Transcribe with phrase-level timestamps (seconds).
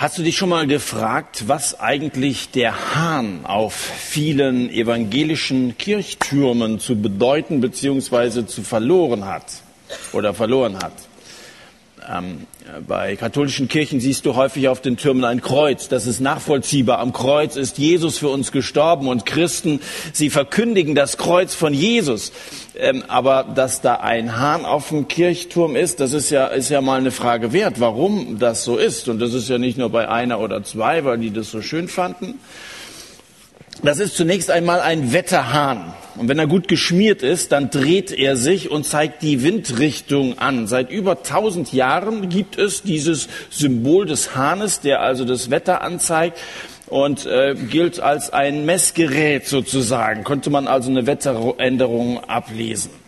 [0.00, 6.96] Hast du dich schon mal gefragt, was eigentlich der Hahn auf vielen evangelischen Kirchtürmen zu
[6.96, 8.46] bedeuten bzw.
[8.46, 9.44] zu verloren hat
[10.14, 10.94] oder verloren hat?
[12.08, 12.46] Ähm,
[12.86, 15.88] bei katholischen Kirchen siehst du häufig auf den Türmen ein Kreuz.
[15.88, 16.98] Das ist nachvollziehbar.
[16.98, 19.80] Am Kreuz ist Jesus für uns gestorben und Christen,
[20.12, 22.32] sie verkündigen das Kreuz von Jesus.
[22.78, 26.80] Ähm, aber dass da ein Hahn auf dem Kirchturm ist, das ist ja, ist ja
[26.80, 29.08] mal eine Frage wert, warum das so ist.
[29.08, 31.88] Und das ist ja nicht nur bei einer oder zwei, weil die das so schön
[31.88, 32.38] fanden,
[33.82, 35.94] das ist zunächst einmal ein Wetterhahn.
[36.16, 40.66] Und wenn er gut geschmiert ist, dann dreht er sich und zeigt die Windrichtung an.
[40.66, 46.38] Seit über tausend Jahren gibt es dieses Symbol des Hahnes, der also das Wetter anzeigt
[46.88, 50.24] und äh, gilt als ein Messgerät sozusagen.
[50.24, 52.99] Konnte man also eine Wetteränderung ablesen.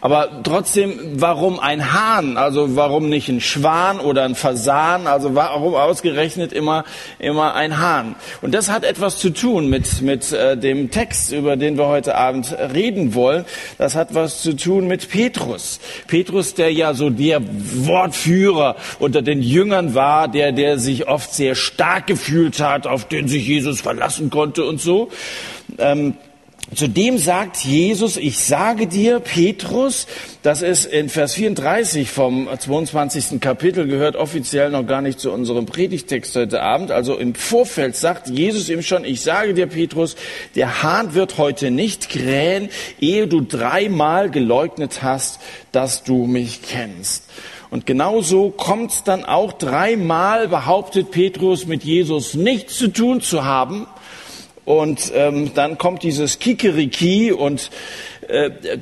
[0.00, 2.36] Aber trotzdem, warum ein Hahn?
[2.36, 5.06] Also warum nicht ein Schwan oder ein Fasan?
[5.06, 6.84] Also warum ausgerechnet immer,
[7.18, 8.14] immer ein Hahn?
[8.42, 12.14] Und das hat etwas zu tun mit, mit äh, dem Text, über den wir heute
[12.14, 13.44] Abend reden wollen.
[13.76, 15.80] Das hat was zu tun mit Petrus.
[16.06, 21.54] Petrus, der ja so der Wortführer unter den Jüngern war, der, der sich oft sehr
[21.54, 25.10] stark gefühlt hat, auf den sich Jesus verlassen konnte und so.
[25.78, 26.14] Ähm,
[26.74, 30.06] Zudem sagt Jesus, ich sage dir, Petrus,
[30.42, 33.40] das ist in Vers 34 vom 22.
[33.40, 36.90] Kapitel, gehört offiziell noch gar nicht zu unserem Predigtext heute Abend.
[36.90, 40.14] Also im Vorfeld sagt Jesus ihm schon, ich sage dir, Petrus,
[40.56, 42.68] der Hahn wird heute nicht krähen,
[43.00, 45.40] ehe du dreimal geleugnet hast,
[45.72, 47.24] dass du mich kennst.
[47.70, 53.86] Und genauso kommt dann auch dreimal, behauptet Petrus, mit Jesus nichts zu tun zu haben.
[54.68, 57.70] Und ähm, dann kommt dieses Kikeriki und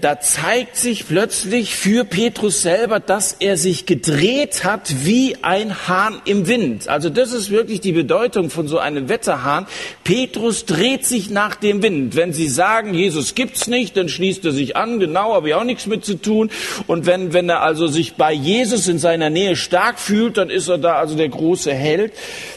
[0.01, 6.21] da zeigt sich plötzlich für Petrus selber, dass er sich gedreht hat wie ein Hahn
[6.25, 6.89] im Wind.
[6.89, 9.69] Also das ist wirklich die Bedeutung von so einem Wetterhahn.
[10.03, 12.17] Petrus dreht sich nach dem Wind.
[12.17, 14.99] Wenn sie sagen, Jesus gibt's nicht, dann schließt er sich an.
[14.99, 16.51] Genau, habe ich auch nichts mit zu tun.
[16.89, 20.67] Und wenn, wenn er also sich bei Jesus in seiner Nähe stark fühlt, dann ist
[20.67, 22.13] er da also der große Held.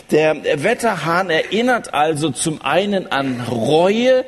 [0.10, 4.26] Der Wetterhahn erinnert also zum einen an Reue,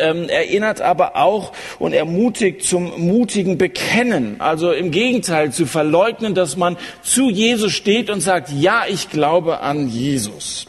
[0.00, 4.36] ähm, erinnert aber auch und ermutigt zum mutigen Bekennen.
[4.40, 9.60] Also im Gegenteil zu verleugnen, dass man zu Jesus steht und sagt, ja, ich glaube
[9.60, 10.66] an Jesus.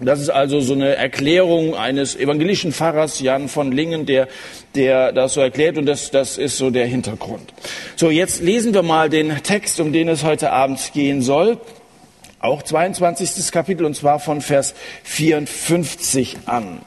[0.00, 4.28] Das ist also so eine Erklärung eines evangelischen Pfarrers, Jan von Lingen, der,
[4.76, 7.52] der das so erklärt und das, das ist so der Hintergrund.
[7.96, 11.58] So, jetzt lesen wir mal den Text, um den es heute Abend gehen soll.
[12.40, 13.50] Auch 22.
[13.50, 16.80] Kapitel und zwar von Vers 54 an.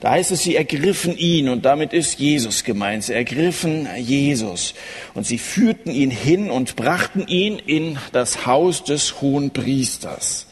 [0.00, 3.04] Da heißt es, sie ergriffen ihn und damit ist Jesus gemeint.
[3.04, 4.74] Sie ergriffen Jesus
[5.14, 10.45] und sie führten ihn hin und brachten ihn in das Haus des hohen Priesters.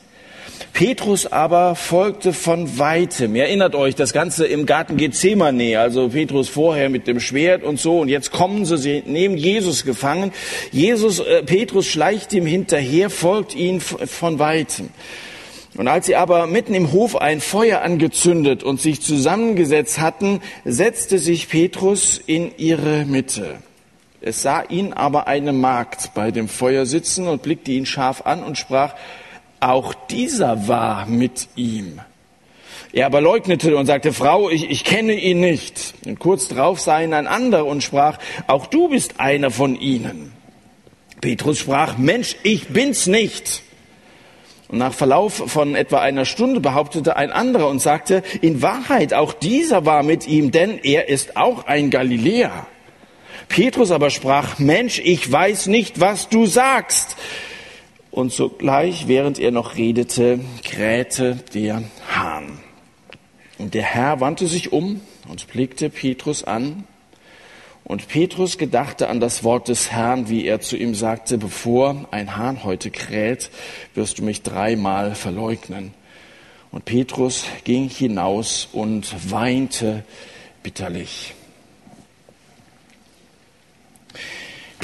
[0.75, 3.37] Petrus aber folgte von weitem.
[3.37, 7.79] Ihr erinnert euch, das Ganze im Garten Gethsemane, also Petrus vorher mit dem Schwert und
[7.79, 10.33] so, und jetzt kommen sie, sie nehmen Jesus gefangen.
[10.73, 14.89] Jesus, äh, Petrus schleicht ihm hinterher, folgt ihn von weitem.
[15.77, 21.21] Und als sie aber mitten im Hof ein Feuer angezündet und sich zusammengesetzt hatten, setzte
[21.21, 23.59] sich Petrus in ihre Mitte.
[24.21, 28.43] Es sah ihn aber eine Magd bei dem Feuer sitzen und blickte ihn scharf an
[28.43, 28.95] und sprach,
[29.71, 32.01] auch dieser war mit ihm.
[32.93, 35.95] Er aber leugnete und sagte, Frau, ich, ich kenne ihn nicht.
[36.07, 40.33] Und kurz darauf sah ihn ein anderer und sprach, auch du bist einer von ihnen.
[41.21, 43.63] Petrus sprach, Mensch, ich bin's nicht.
[44.69, 49.33] Und nach Verlauf von etwa einer Stunde behauptete ein anderer und sagte, in Wahrheit, auch
[49.33, 52.67] dieser war mit ihm, denn er ist auch ein Galiläer.
[53.49, 57.17] Petrus aber sprach, Mensch, ich weiß nicht, was du sagst.
[58.15, 62.61] Und sogleich, während er noch redete, krähte der Hahn.
[63.59, 66.85] Und der Herr wandte sich um und blickte Petrus an.
[67.83, 72.37] Und Petrus gedachte an das Wort des Herrn, wie er zu ihm sagte, bevor ein
[72.37, 73.51] Hahn heute kräht,
[73.97, 75.93] wirst du mich dreimal verleugnen.
[76.71, 80.05] Und Petrus ging hinaus und weinte
[80.63, 81.35] bitterlich.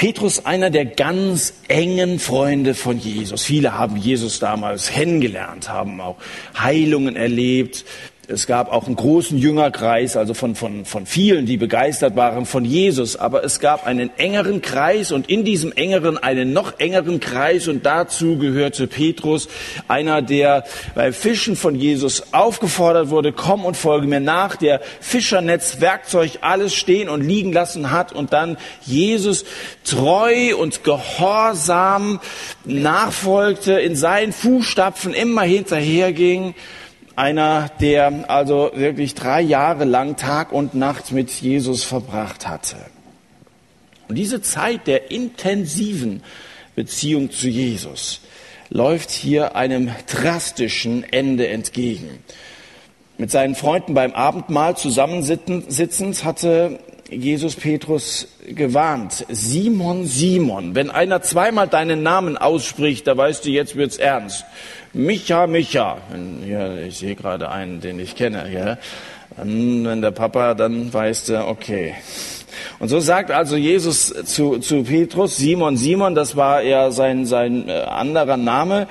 [0.00, 3.42] Petrus einer der ganz engen Freunde von Jesus.
[3.42, 6.16] Viele haben Jesus damals kennengelernt, haben auch
[6.58, 7.84] Heilungen erlebt,
[8.30, 12.64] Es gab auch einen großen Jüngerkreis, also von, von, von vielen, die begeistert waren von
[12.64, 13.16] Jesus.
[13.16, 17.84] Aber es gab einen engeren Kreis und in diesem engeren einen noch engeren Kreis und
[17.84, 19.48] dazu gehörte Petrus,
[19.88, 25.80] einer, der bei Fischen von Jesus aufgefordert wurde, komm und folge mir nach, der Fischernetz,
[25.80, 29.44] Werkzeug, alles stehen und liegen lassen hat und dann Jesus
[29.84, 32.20] treu und gehorsam
[32.64, 36.54] nachfolgte, in seinen Fußstapfen immer hinterherging
[37.20, 42.76] einer, der also wirklich drei Jahre lang Tag und Nacht mit Jesus verbracht hatte.
[44.08, 46.22] Und diese Zeit der intensiven
[46.74, 48.22] Beziehung zu Jesus
[48.70, 52.24] läuft hier einem drastischen Ende entgegen.
[53.20, 56.78] Mit seinen Freunden beim Abendmahl zusammensitzend hatte
[57.10, 59.26] Jesus Petrus gewarnt.
[59.28, 64.46] Simon, Simon, wenn einer zweimal deinen Namen ausspricht, da weißt du, jetzt wird's ernst.
[64.94, 65.98] Micha, Micha.
[66.46, 68.50] Ja, ich sehe gerade einen, den ich kenne.
[68.50, 68.78] Ja.
[69.36, 71.96] Wenn der Papa, dann weißt du, okay.
[72.78, 77.68] Und so sagt also Jesus zu, zu Petrus, Simon, Simon, das war ja sein, sein
[77.68, 78.88] äh, anderer Name.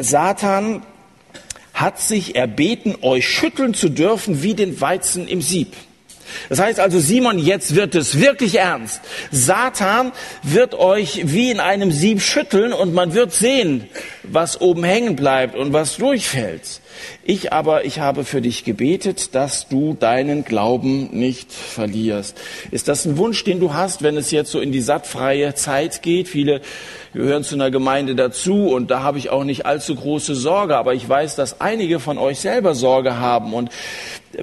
[0.00, 0.82] Satan
[1.80, 5.74] hat sich erbeten, euch schütteln zu dürfen wie den Weizen im Sieb.
[6.48, 9.00] Das heißt also, Simon, jetzt wird es wirklich ernst.
[9.30, 10.12] Satan
[10.42, 13.88] wird euch wie in einem Sieb schütteln und man wird sehen,
[14.22, 16.80] was oben hängen bleibt und was durchfällt.
[17.24, 22.36] Ich aber, ich habe für dich gebetet, dass du deinen Glauben nicht verlierst.
[22.70, 26.02] Ist das ein Wunsch, den du hast, wenn es jetzt so in die sattfreie Zeit
[26.02, 26.28] geht?
[26.28, 26.60] Viele
[27.12, 30.94] gehören zu einer Gemeinde dazu und da habe ich auch nicht allzu große Sorge, aber
[30.94, 33.70] ich weiß, dass einige von euch selber Sorge haben und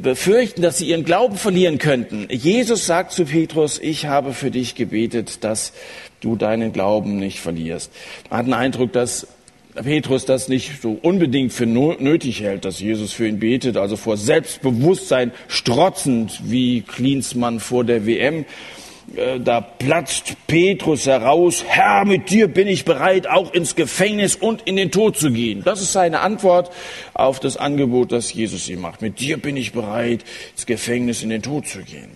[0.01, 2.27] befürchten, dass sie ihren Glauben verlieren könnten.
[2.29, 5.73] Jesus sagt zu Petrus, ich habe für dich gebetet, dass
[6.19, 7.91] du deinen Glauben nicht verlierst.
[8.29, 9.27] Man hat den Eindruck, dass
[9.83, 14.17] Petrus das nicht so unbedingt für nötig hält, dass Jesus für ihn betet, also vor
[14.17, 18.45] Selbstbewusstsein strotzend wie Klinsmann vor der WM.
[19.15, 24.63] Äh, da platzt Petrus heraus, Herr, mit dir bin ich bereit, auch ins Gefängnis und
[24.63, 25.63] in den Tod zu gehen.
[25.63, 26.71] Das ist seine Antwort
[27.13, 29.01] auf das Angebot, das Jesus ihm macht.
[29.01, 32.15] Mit dir bin ich bereit, ins Gefängnis, in den Tod zu gehen.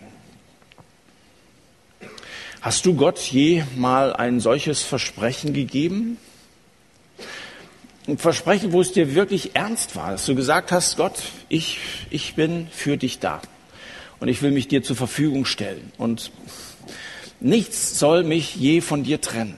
[2.61, 6.17] Hast du Gott je mal ein solches Versprechen gegeben?
[8.07, 11.79] Ein Versprechen, wo es dir wirklich ernst war, dass du gesagt hast, Gott, ich,
[12.09, 13.41] ich bin für dich da
[14.19, 15.91] und ich will mich dir zur Verfügung stellen.
[15.97, 16.31] Und
[17.41, 19.55] Nichts soll mich je von dir trennen.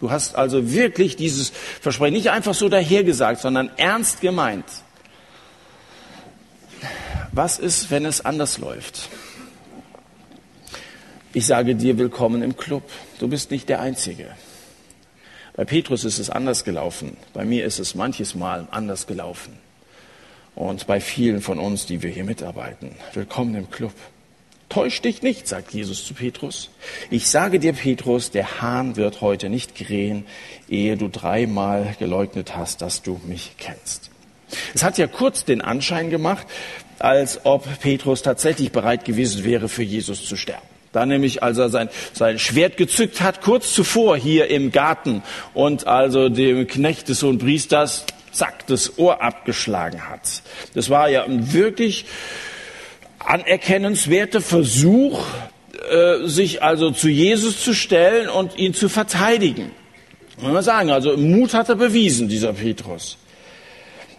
[0.00, 4.64] Du hast also wirklich dieses Versprechen nicht einfach so dahergesagt, sondern ernst gemeint.
[7.32, 9.10] Was ist, wenn es anders läuft?
[11.34, 12.84] Ich sage dir willkommen im Club.
[13.18, 14.28] Du bist nicht der Einzige.
[15.56, 17.18] Bei Petrus ist es anders gelaufen.
[17.34, 19.58] Bei mir ist es manches Mal anders gelaufen.
[20.54, 22.94] Und bei vielen von uns, die wir hier mitarbeiten.
[23.12, 23.92] Willkommen im Club.
[24.74, 26.68] Täusch dich nicht, sagt Jesus zu Petrus.
[27.08, 30.26] Ich sage dir, Petrus, der Hahn wird heute nicht krähen,
[30.68, 34.10] ehe du dreimal geleugnet hast, dass du mich kennst.
[34.74, 36.48] Es hat ja kurz den Anschein gemacht,
[36.98, 40.66] als ob Petrus tatsächlich bereit gewesen wäre, für Jesus zu sterben.
[40.90, 45.22] Da nämlich, als er sein, sein Schwert gezückt hat, kurz zuvor hier im Garten
[45.52, 50.42] und also dem Knecht des Sohn Priesters, zack, das Ohr abgeschlagen hat.
[50.74, 52.06] Das war ja wirklich
[53.24, 55.24] anerkennenswerte Versuch,
[55.90, 59.70] äh, sich also zu Jesus zu stellen und ihn zu verteidigen.
[60.40, 63.18] Muss man sagen, also Mut hat er bewiesen, dieser Petrus.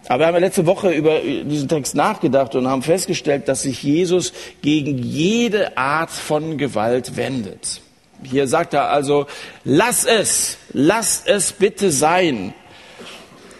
[0.08, 3.82] Aber wir haben ja letzte Woche über diesen Text nachgedacht und haben festgestellt, dass sich
[3.82, 7.82] Jesus gegen jede Art von Gewalt wendet.
[8.24, 9.26] Hier sagt er also,
[9.64, 12.54] lass es, lass es bitte sein.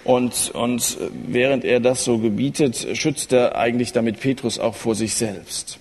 [0.06, 0.98] Und, und
[1.28, 5.80] während er das so gebietet, schützt er eigentlich damit Petrus auch vor sich selbst.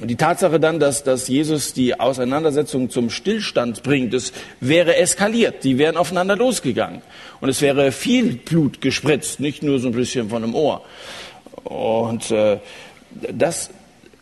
[0.00, 5.64] Und die Tatsache dann, dass, dass Jesus die Auseinandersetzung zum Stillstand bringt, es wäre eskaliert.
[5.64, 7.02] Die wären aufeinander losgegangen.
[7.40, 10.84] Und es wäre viel Blut gespritzt, nicht nur so ein bisschen von einem Ohr.
[11.64, 12.58] Und äh,
[13.32, 13.70] das,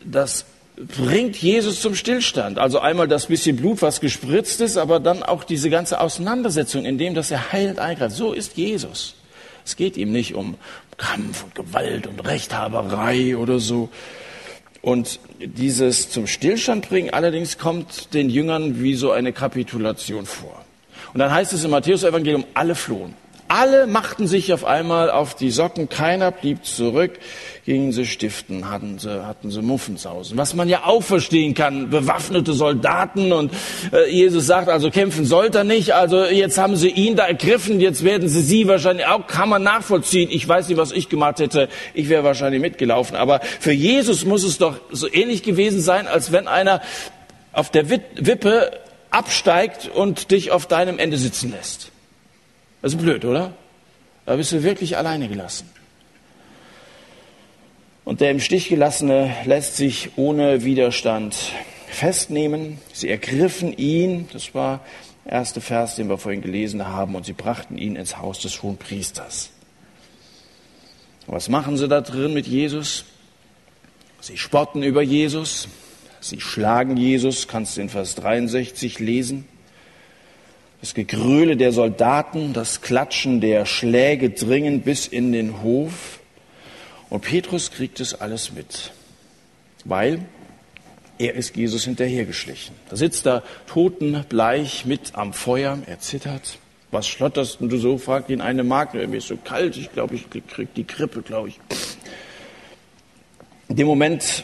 [0.05, 2.57] das bringt Jesus zum Stillstand.
[2.57, 6.97] Also einmal das bisschen Blut, was gespritzt ist, aber dann auch diese ganze Auseinandersetzung, in
[6.97, 8.15] dem, dass er heilend eingreift.
[8.15, 9.15] So ist Jesus.
[9.65, 10.55] Es geht ihm nicht um
[10.97, 13.89] Kampf und Gewalt und Rechthaberei oder so.
[14.81, 20.65] Und dieses zum Stillstand bringen allerdings kommt den Jüngern wie so eine Kapitulation vor.
[21.13, 23.13] Und dann heißt es im Matthäus-Evangelium, alle flohen.
[23.53, 27.19] Alle machten sich auf einmal auf die Socken, keiner blieb zurück,
[27.65, 30.37] gingen sie stiften, hatten sie, hatten sie Muffensausen.
[30.37, 33.51] Was man ja auch verstehen kann, bewaffnete Soldaten und
[33.91, 37.81] äh, Jesus sagt, also kämpfen sollte er nicht, also jetzt haben sie ihn da ergriffen,
[37.81, 40.29] jetzt werden sie sie wahrscheinlich auch, kann man nachvollziehen.
[40.31, 44.45] Ich weiß nicht, was ich gemacht hätte, ich wäre wahrscheinlich mitgelaufen, aber für Jesus muss
[44.45, 46.81] es doch so ähnlich gewesen sein, als wenn einer
[47.51, 48.71] auf der Wippe
[49.09, 51.90] absteigt und dich auf deinem Ende sitzen lässt.
[52.81, 53.53] Das ist blöd, oder?
[54.25, 55.69] Da bist du wirklich alleine gelassen.
[58.03, 61.35] Und der im Stich gelassene lässt sich ohne Widerstand
[61.87, 62.79] festnehmen.
[62.93, 64.81] Sie ergriffen ihn, das war
[65.25, 68.63] der erste Vers, den wir vorhin gelesen haben, und sie brachten ihn ins Haus des
[68.63, 69.51] hohen Priesters.
[71.27, 73.05] Was machen sie da drin mit Jesus?
[74.19, 75.67] Sie spotten über Jesus,
[76.19, 79.47] sie schlagen Jesus, kannst du in Vers 63 lesen.
[80.81, 86.19] Das Gegröle der Soldaten, das Klatschen der Schläge dringen bis in den Hof.
[87.09, 88.91] Und Petrus kriegt es alles mit,
[89.85, 90.25] weil
[91.19, 92.73] er ist Jesus hinterhergeschlichen.
[92.89, 96.57] Da sitzt er totenbleich mit am Feuer, er zittert.
[96.89, 97.99] Was schlotterst du so?
[97.99, 98.95] fragt ihn eine Magd.
[98.95, 101.59] Mir ist so kalt, ich glaube, ich krieg die Krippe, glaube ich.
[103.69, 104.43] In dem Moment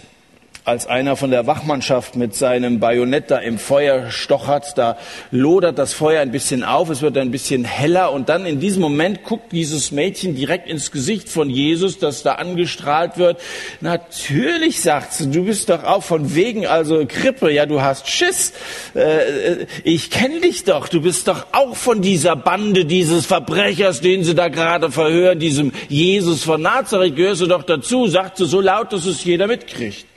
[0.67, 4.97] als einer von der Wachmannschaft mit seinem Bajonett da im Feuer stochert, da
[5.31, 8.81] lodert das Feuer ein bisschen auf, es wird ein bisschen heller und dann in diesem
[8.81, 13.39] Moment guckt dieses Mädchen direkt ins Gesicht von Jesus, das da angestrahlt wird.
[13.79, 18.51] Natürlich sagt sie, du bist doch auch von wegen, also Krippe, ja, du hast Schiss.
[18.93, 24.25] Äh, ich kenne dich doch, du bist doch auch von dieser Bande dieses Verbrechers, den
[24.25, 28.59] sie da gerade verhören, diesem Jesus von Nazareth, gehörst du doch dazu, sagt sie so
[28.59, 30.16] laut, dass es jeder mitkriegt.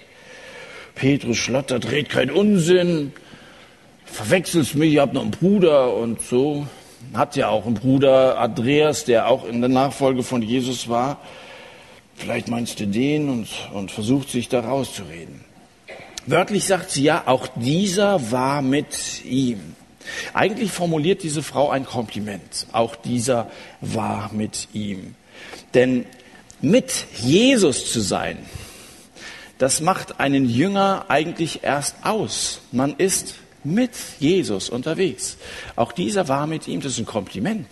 [1.00, 3.12] Petrus schlottert, red keinen Unsinn,
[4.04, 6.66] verwechselst mich, ich habe noch einen Bruder und so.
[7.14, 11.16] Hat ja auch einen Bruder, Andreas, der auch in der Nachfolge von Jesus war.
[12.16, 15.40] Vielleicht meinst du den und, und versucht sich da rauszureden.
[16.26, 19.74] Wörtlich sagt sie ja, auch dieser war mit ihm.
[20.34, 22.66] Eigentlich formuliert diese Frau ein Kompliment.
[22.72, 25.14] Auch dieser war mit ihm.
[25.72, 26.04] Denn
[26.60, 28.36] mit Jesus zu sein,
[29.60, 32.62] das macht einen Jünger eigentlich erst aus.
[32.72, 35.36] Man ist mit Jesus unterwegs.
[35.76, 37.66] Auch dieser war mit ihm, das ist ein Kompliment.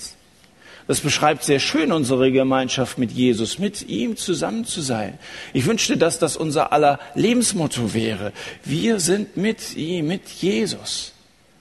[0.87, 5.19] Das beschreibt sehr schön unsere Gemeinschaft mit Jesus, mit ihm zusammen zu sein.
[5.55, 8.35] Ich wünschte, dass das unser aller Lebensmotto wäre.
[8.65, 11.15] Wir sind mit ihm, mit Jesus.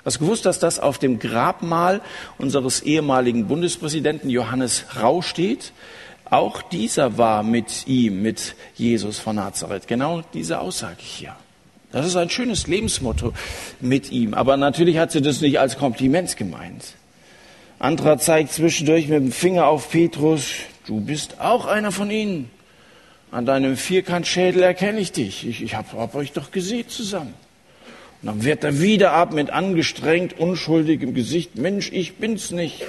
[0.03, 2.01] Hast du gewusst, dass das auf dem Grabmal
[2.37, 5.71] unseres ehemaligen Bundespräsidenten Johannes Rau steht?
[6.29, 9.87] Auch dieser war mit ihm, mit Jesus von Nazareth.
[9.87, 11.35] Genau diese Aussage hier.
[11.91, 13.33] Das ist ein schönes Lebensmotto
[13.79, 14.33] mit ihm.
[14.33, 16.95] Aber natürlich hat sie das nicht als Kompliment gemeint.
[17.79, 20.47] Anderer zeigt zwischendurch mit dem Finger auf Petrus,
[20.85, 22.49] du bist auch einer von ihnen.
[23.29, 25.47] An deinem Vierkantschädel erkenne ich dich.
[25.47, 27.33] Ich, ich habe hab euch doch gesehen zusammen.
[28.21, 31.55] Und dann wird er wieder ab mit angestrengt, unschuldigem Gesicht.
[31.55, 32.83] Mensch, ich bin's nicht.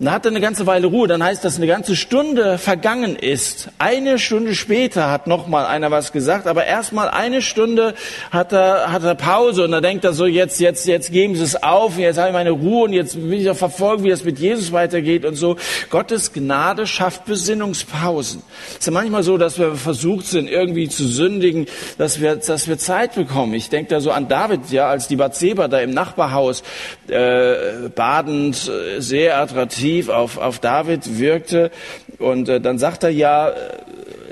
[0.00, 1.06] Dann hat er eine ganze Weile Ruhe.
[1.06, 3.68] Dann heißt das, eine ganze Stunde vergangen ist.
[3.78, 7.94] Eine Stunde später hat noch mal einer was gesagt, aber erst mal eine Stunde
[8.32, 11.44] hat er, hat er Pause und da denkt er so, jetzt, jetzt, jetzt geben Sie
[11.44, 14.24] es auf, jetzt habe ich meine Ruhe und jetzt will ich auch verfolgen, wie das
[14.24, 15.56] mit Jesus weitergeht und so.
[15.90, 18.42] Gottes Gnade schafft Besinnungspausen.
[18.70, 21.66] Es ist ja manchmal so, dass wir versucht sind, irgendwie zu sündigen,
[21.98, 23.54] dass wir, dass wir Zeit bekommen.
[23.54, 26.64] Ich denke da so an David, ja, als die Bathseba da im Nachbarhaus
[27.06, 31.70] äh, badend, äh, sehr attraktiv intensiv auf, auf David wirkte.
[32.18, 33.54] Und äh, dann sagt er ja, äh,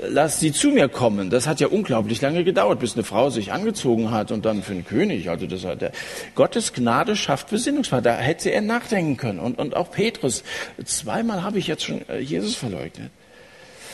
[0.07, 1.29] lass sie zu mir kommen.
[1.29, 4.73] Das hat ja unglaublich lange gedauert, bis eine Frau sich angezogen hat und dann für
[4.73, 5.29] einen König.
[5.29, 5.91] Also das hat der
[6.35, 8.05] Gottes Gnade schafft Besinnungsfreiheit.
[8.05, 9.39] Da hätte er nachdenken können.
[9.39, 10.43] Und, und auch Petrus.
[10.83, 13.11] Zweimal habe ich jetzt schon äh, Jesus verleugnet.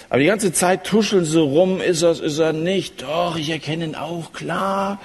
[0.10, 3.86] Aber die ganze Zeit tuscheln sie rum, ist er, ist er nicht, doch, ich erkenne
[3.86, 5.00] ihn auch, klar.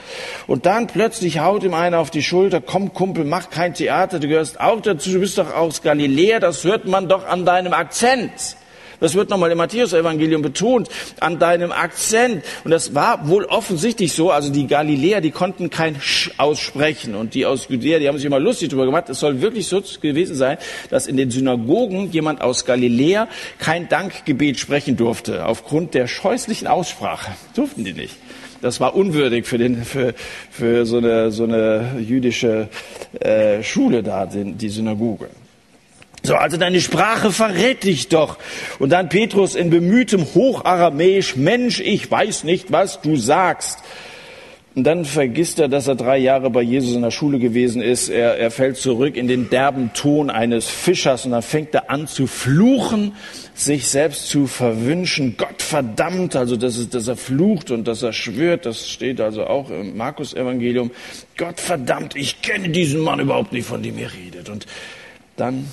[0.47, 4.29] Und dann plötzlich haut ihm einer auf die Schulter, komm Kumpel, mach kein Theater, du
[4.29, 8.57] gehörst auch dazu, du bist doch aus Galiläa, das hört man doch an deinem Akzent.
[9.05, 10.89] Das wird nochmal im Matthäus-Evangelium betont,
[11.21, 12.43] an deinem Akzent.
[12.65, 14.31] Und das war wohl offensichtlich so.
[14.31, 17.15] Also die Galiläer, die konnten kein Sch aussprechen.
[17.15, 19.11] Und die aus Judäa, die haben sich immer lustig darüber gemacht.
[19.11, 20.57] Es soll wirklich so gewesen sein,
[20.89, 25.45] dass in den Synagogen jemand aus Galiläa kein Dankgebet sprechen durfte.
[25.45, 27.33] Aufgrund der scheußlichen Aussprache.
[27.55, 28.17] Durften die nicht.
[28.63, 30.15] Das war unwürdig für, den, für,
[30.51, 32.71] für so, eine, so eine jüdische
[33.21, 35.29] äh, Schule da, die, die Synagoge.
[36.27, 38.39] So, also deine Sprache verrät dich doch.
[38.79, 43.81] Und dann Petrus in bemühtem Hocharamäisch, Mensch, ich weiß nicht, was du sagst.
[44.75, 48.09] Und dann vergisst er, dass er drei Jahre bei Jesus in der Schule gewesen ist.
[48.09, 52.07] Er, er fällt zurück in den derben Ton eines Fischers und dann fängt er an
[52.07, 53.13] zu fluchen,
[53.55, 55.37] sich selbst zu verwünschen.
[55.37, 59.47] Gott verdammt, also dass, es, dass er flucht und dass er schwört, das steht also
[59.47, 60.91] auch im Markus-Evangelium.
[61.37, 64.49] Gott verdammt, ich kenne diesen Mann überhaupt nicht, von dem ihr redet.
[64.49, 64.67] Und
[65.37, 65.67] dann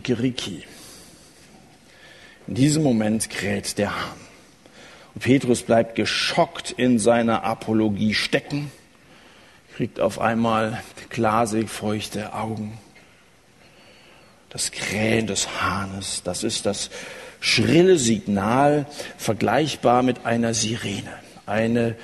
[0.00, 0.64] Kikeriki.
[2.48, 4.18] In diesem Moment kräht der Hahn.
[5.14, 8.72] Und Petrus bleibt geschockt in seiner Apologie stecken,
[9.76, 12.76] kriegt auf einmal glasig feuchte Augen.
[14.50, 16.90] Das Krähen des Hahnes, das ist das
[17.40, 18.86] schrille Signal,
[19.16, 21.12] vergleichbar mit einer Sirene.
[21.46, 21.94] Eine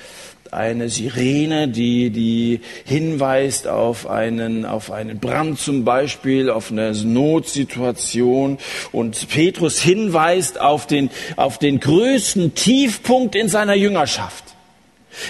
[0.51, 8.57] eine Sirene, die, die hinweist auf einen, auf einen Brand zum Beispiel, auf eine Notsituation.
[8.91, 14.43] Und Petrus hinweist auf den, auf den größten Tiefpunkt in seiner Jüngerschaft.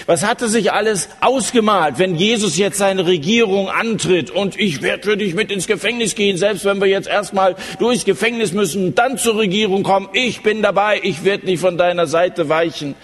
[0.06, 5.16] Was hatte sich alles ausgemalt, wenn Jesus jetzt seine Regierung antritt und ich werde für
[5.16, 9.38] dich mit ins Gefängnis gehen, selbst wenn wir jetzt erstmal durchs Gefängnis müssen, dann zur
[9.38, 12.94] Regierung kommen, ich bin dabei, ich werde nicht von deiner Seite weichen.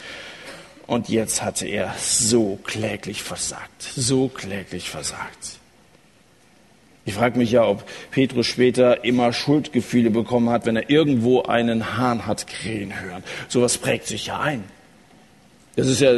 [0.89, 5.59] Und jetzt hatte er so kläglich versagt, so kläglich versagt.
[7.05, 11.99] Ich frage mich ja, ob Petrus später immer Schuldgefühle bekommen hat, wenn er irgendwo einen
[11.99, 13.23] Hahn hat krähen hören.
[13.49, 14.65] Sowas prägt sich ja ein.
[15.79, 16.11] Das ist ja,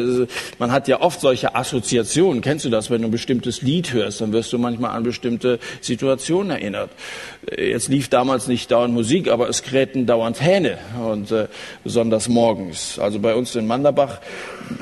[0.58, 2.40] man hat ja oft solche Assoziationen.
[2.40, 5.58] Kennst du das, wenn du ein bestimmtes Lied hörst, dann wirst du manchmal an bestimmte
[5.82, 6.88] Situationen erinnert.
[7.58, 11.48] Jetzt lief damals nicht dauernd Musik, aber es krähten dauernd Hähne und äh,
[11.84, 12.98] besonders morgens.
[12.98, 14.20] Also bei uns in Manderbach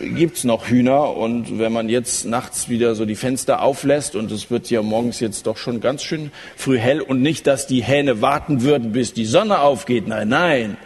[0.00, 4.48] gibt's noch Hühner und wenn man jetzt nachts wieder so die Fenster auflässt und es
[4.48, 8.20] wird ja morgens jetzt doch schon ganz schön früh hell und nicht, dass die Hähne
[8.22, 10.06] warten würden, bis die Sonne aufgeht.
[10.06, 10.76] Nein, nein.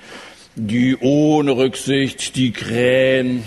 [0.57, 3.43] Die ohne Rücksicht, die krähen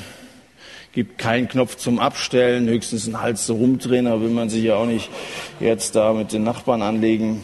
[0.95, 4.75] gibt keinen Knopf zum Abstellen, höchstens einen Hals so rumdrehen, da will man sich ja
[4.75, 5.09] auch nicht
[5.59, 7.41] jetzt da mit den Nachbarn anlegen.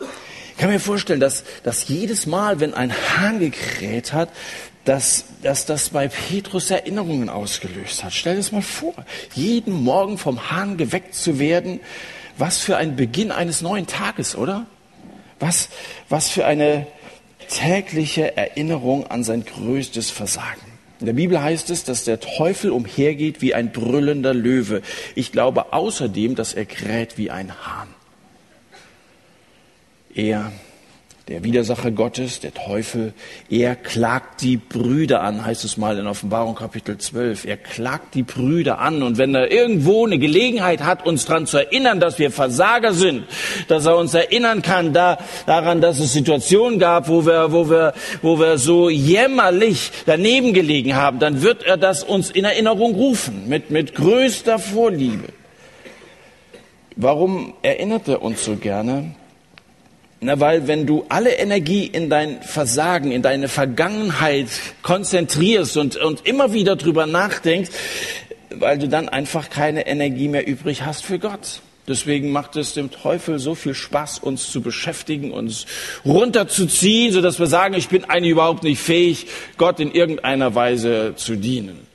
[0.00, 4.28] Ich kann mir vorstellen, dass, dass jedes Mal, wenn ein Hahn gekräht hat,
[4.84, 8.12] dass, dass das bei Petrus Erinnerungen ausgelöst hat.
[8.12, 8.94] Stell dir das mal vor,
[9.34, 11.80] jeden Morgen vom Hahn geweckt zu werden.
[12.36, 14.66] Was für ein Beginn eines neuen Tages, oder?
[15.38, 15.68] Was,
[16.08, 16.86] was für eine
[17.48, 20.69] tägliche Erinnerung an sein größtes Versagen.
[21.00, 24.82] In der Bibel heißt es, dass der Teufel umhergeht wie ein brüllender Löwe.
[25.14, 27.88] Ich glaube außerdem, dass er kräht wie ein Hahn.
[30.14, 30.52] Er
[31.30, 33.12] der Widersacher Gottes, der Teufel,
[33.48, 37.44] er klagt die Brüder an, heißt es mal in Offenbarung Kapitel 12.
[37.44, 41.58] Er klagt die Brüder an und wenn er irgendwo eine Gelegenheit hat, uns daran zu
[41.58, 43.26] erinnern, dass wir Versager sind,
[43.68, 47.94] dass er uns erinnern kann da, daran, dass es Situationen gab, wo wir, wo wir,
[48.22, 53.48] wo wir so jämmerlich daneben gelegen haben, dann wird er das uns in Erinnerung rufen,
[53.48, 55.28] mit, mit größter Vorliebe.
[56.96, 59.14] Warum erinnert er uns so gerne?
[60.22, 64.48] Na, weil wenn du alle Energie in dein Versagen, in deine Vergangenheit
[64.82, 67.70] konzentrierst und, und immer wieder drüber nachdenkst,
[68.50, 71.62] weil du dann einfach keine Energie mehr übrig hast für Gott.
[71.88, 75.64] Deswegen macht es dem Teufel so viel Spaß, uns zu beschäftigen, uns
[76.04, 81.36] runterzuziehen, sodass wir sagen, ich bin eigentlich überhaupt nicht fähig, Gott in irgendeiner Weise zu
[81.36, 81.89] dienen.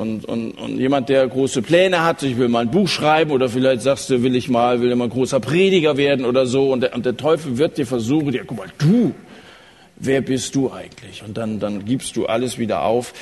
[0.00, 3.50] Und, und, und jemand, der große Pläne hat, ich will mal ein Buch schreiben oder
[3.50, 6.72] vielleicht sagst du, will ich mal, will immer ein großer Prediger werden oder so.
[6.72, 9.12] Und der, und der Teufel wird dir versuchen, ja, guck mal, du,
[9.96, 11.22] wer bist du eigentlich?
[11.22, 13.12] Und dann, dann gibst du alles wieder auf,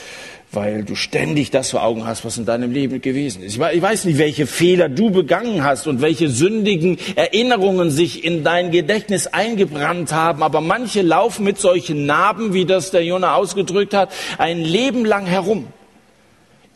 [0.52, 3.54] weil du ständig das vor Augen hast, was in deinem Leben gewesen ist.
[3.54, 8.70] Ich weiß nicht, welche Fehler du begangen hast und welche sündigen Erinnerungen sich in dein
[8.70, 14.12] Gedächtnis eingebrannt haben, aber manche laufen mit solchen Narben, wie das der Jonah ausgedrückt hat,
[14.38, 15.66] ein Leben lang herum.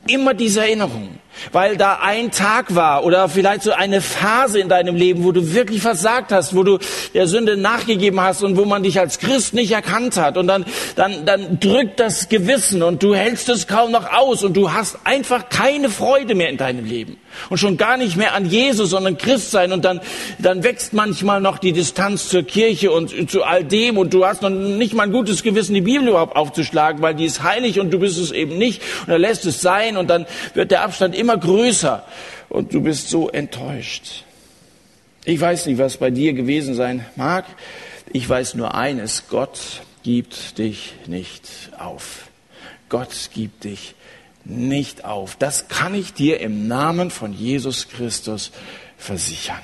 [0.06, 1.18] Immer diese Erinnerung
[1.52, 5.52] weil da ein Tag war oder vielleicht so eine Phase in deinem Leben, wo du
[5.52, 6.78] wirklich versagt hast, wo du
[7.14, 10.36] der Sünde nachgegeben hast und wo man dich als Christ nicht erkannt hat.
[10.36, 10.64] Und dann,
[10.96, 14.98] dann, dann drückt das Gewissen und du hältst es kaum noch aus und du hast
[15.04, 17.16] einfach keine Freude mehr in deinem Leben.
[17.48, 19.72] Und schon gar nicht mehr an Jesus, sondern Christ sein.
[19.72, 20.00] Und dann,
[20.38, 23.98] dann wächst manchmal noch die Distanz zur Kirche und zu all dem.
[23.98, 27.24] Und du hast noch nicht mal ein gutes Gewissen, die Bibel überhaupt aufzuschlagen, weil die
[27.24, 28.82] ist heilig und du bist es eben nicht.
[29.06, 32.04] Und er lässt es sein und dann wird der Abstand immer größer
[32.48, 34.24] und du bist so enttäuscht.
[35.24, 37.46] Ich weiß nicht, was bei dir gewesen sein mag.
[38.12, 42.28] Ich weiß nur eines, Gott gibt dich nicht auf.
[42.88, 43.94] Gott gibt dich
[44.44, 45.36] nicht auf.
[45.36, 48.50] Das kann ich dir im Namen von Jesus Christus
[48.98, 49.62] versichern.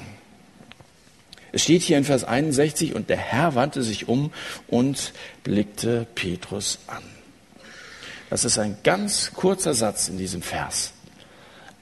[1.50, 4.32] Es steht hier in Vers 61, und der Herr wandte sich um
[4.68, 5.12] und
[5.44, 7.02] blickte Petrus an.
[8.30, 10.92] Das ist ein ganz kurzer Satz in diesem Vers,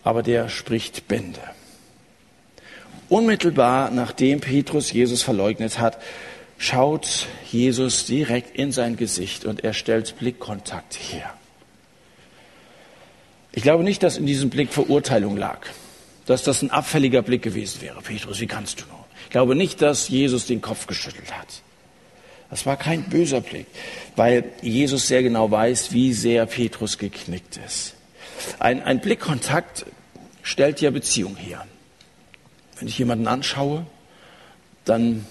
[0.07, 1.40] aber der spricht Bände.
[3.09, 5.99] Unmittelbar nachdem Petrus Jesus verleugnet hat,
[6.59, 11.35] schaut Jesus direkt in sein Gesicht und er stellt Blickkontakt her.
[13.51, 15.66] Ich glaube nicht, dass in diesem Blick Verurteilung lag,
[16.27, 18.01] dass das ein abfälliger Blick gewesen wäre.
[18.01, 19.05] Petrus, wie kannst du nur?
[19.25, 21.49] Ich glaube nicht, dass Jesus den Kopf geschüttelt hat.
[22.49, 23.66] Das war kein böser Blick,
[24.14, 27.95] weil Jesus sehr genau weiß, wie sehr Petrus geknickt ist.
[28.59, 29.87] Ein, ein Blickkontakt
[30.42, 31.66] stellt ja Beziehung her.
[32.79, 33.87] Wenn ich jemanden anschaue,
[34.85, 35.27] dann,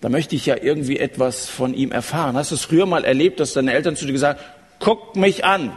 [0.00, 2.36] dann möchte ich ja irgendwie etwas von ihm erfahren.
[2.36, 4.48] Hast du es früher mal erlebt, dass deine Eltern zu dir gesagt haben,
[4.78, 5.72] guck mich an?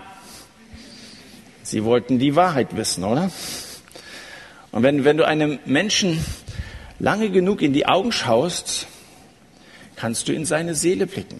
[1.63, 3.32] Sie wollten die Wahrheit wissen, oder?
[4.71, 6.24] Und wenn, wenn du einem Menschen
[7.00, 8.88] lange genug in die Augen schaust,
[9.95, 11.39] kannst du in seine Seele blicken.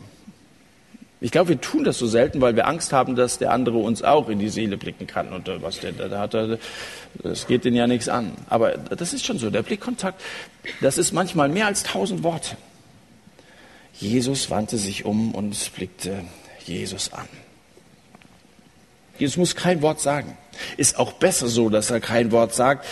[1.22, 4.04] Ich glaube, wir tun das so selten, weil wir Angst haben, dass der andere uns
[4.04, 5.30] auch in die Seele blicken kann.
[5.30, 6.34] Und äh, was der da hat,
[7.24, 8.34] das geht den ja nichts an.
[8.50, 9.50] Aber das ist schon so.
[9.50, 10.22] Der Blickkontakt,
[10.82, 12.58] das ist manchmal mehr als tausend Worte.
[13.94, 16.26] Jesus wandte sich um und blickte
[16.66, 17.28] Jesus an.
[19.18, 20.38] Jesus muss kein Wort sagen.
[20.76, 22.86] Ist auch besser so, dass er kein Wort sagt.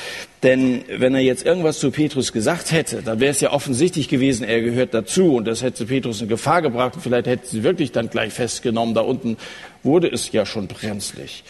[0.44, 4.44] Denn wenn er jetzt irgendwas zu Petrus gesagt hätte, dann wäre es ja offensichtlich gewesen,
[4.44, 5.36] er gehört dazu.
[5.38, 6.96] Und das hätte Petrus in Gefahr gebracht.
[6.96, 8.94] Und vielleicht hätte sie wirklich dann gleich festgenommen.
[8.94, 9.38] Da unten
[9.84, 11.46] wurde es ja schon brenzlig.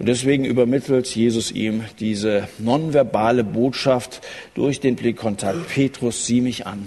[0.00, 4.20] Und deswegen übermittelt Jesus ihm diese nonverbale Botschaft
[4.54, 5.68] durch den Blickkontakt.
[5.68, 6.86] Petrus, sieh mich an.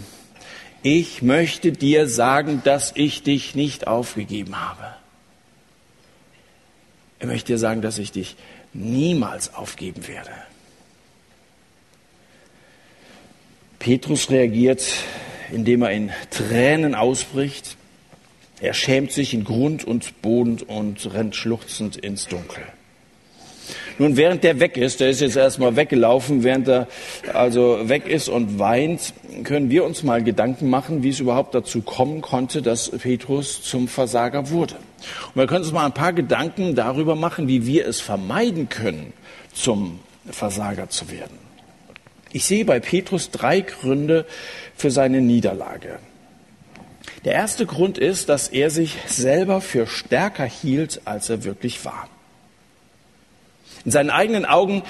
[0.84, 4.96] Ich möchte dir sagen, dass ich dich nicht aufgegeben habe.
[7.22, 8.36] Ich möchte dir sagen, dass ich dich
[8.74, 10.32] niemals aufgeben werde.
[13.86, 14.84] Petrus reagiert,
[15.52, 17.78] indem er in Tränen ausbricht.
[18.60, 22.64] Er schämt sich in Grund und Boden und rennt schluchzend ins Dunkel.
[24.00, 26.88] Nun, während der weg ist, der ist jetzt erstmal weggelaufen, während er
[27.32, 31.84] also weg ist und weint, können wir uns mal Gedanken machen, wie es überhaupt dazu
[31.84, 34.78] kommen konnte, dass Petrus zum Versager wurde.
[35.28, 39.14] Und wir können uns mal ein paar Gedanken darüber machen, wie wir es vermeiden können,
[39.54, 40.00] zum
[40.32, 41.45] Versager zu werden.
[42.32, 44.26] Ich sehe bei Petrus drei Gründe
[44.76, 46.00] für seine Niederlage.
[47.24, 52.08] Der erste Grund ist, dass er sich selber für stärker hielt, als er wirklich war.
[53.84, 54.84] In seinen eigenen Augen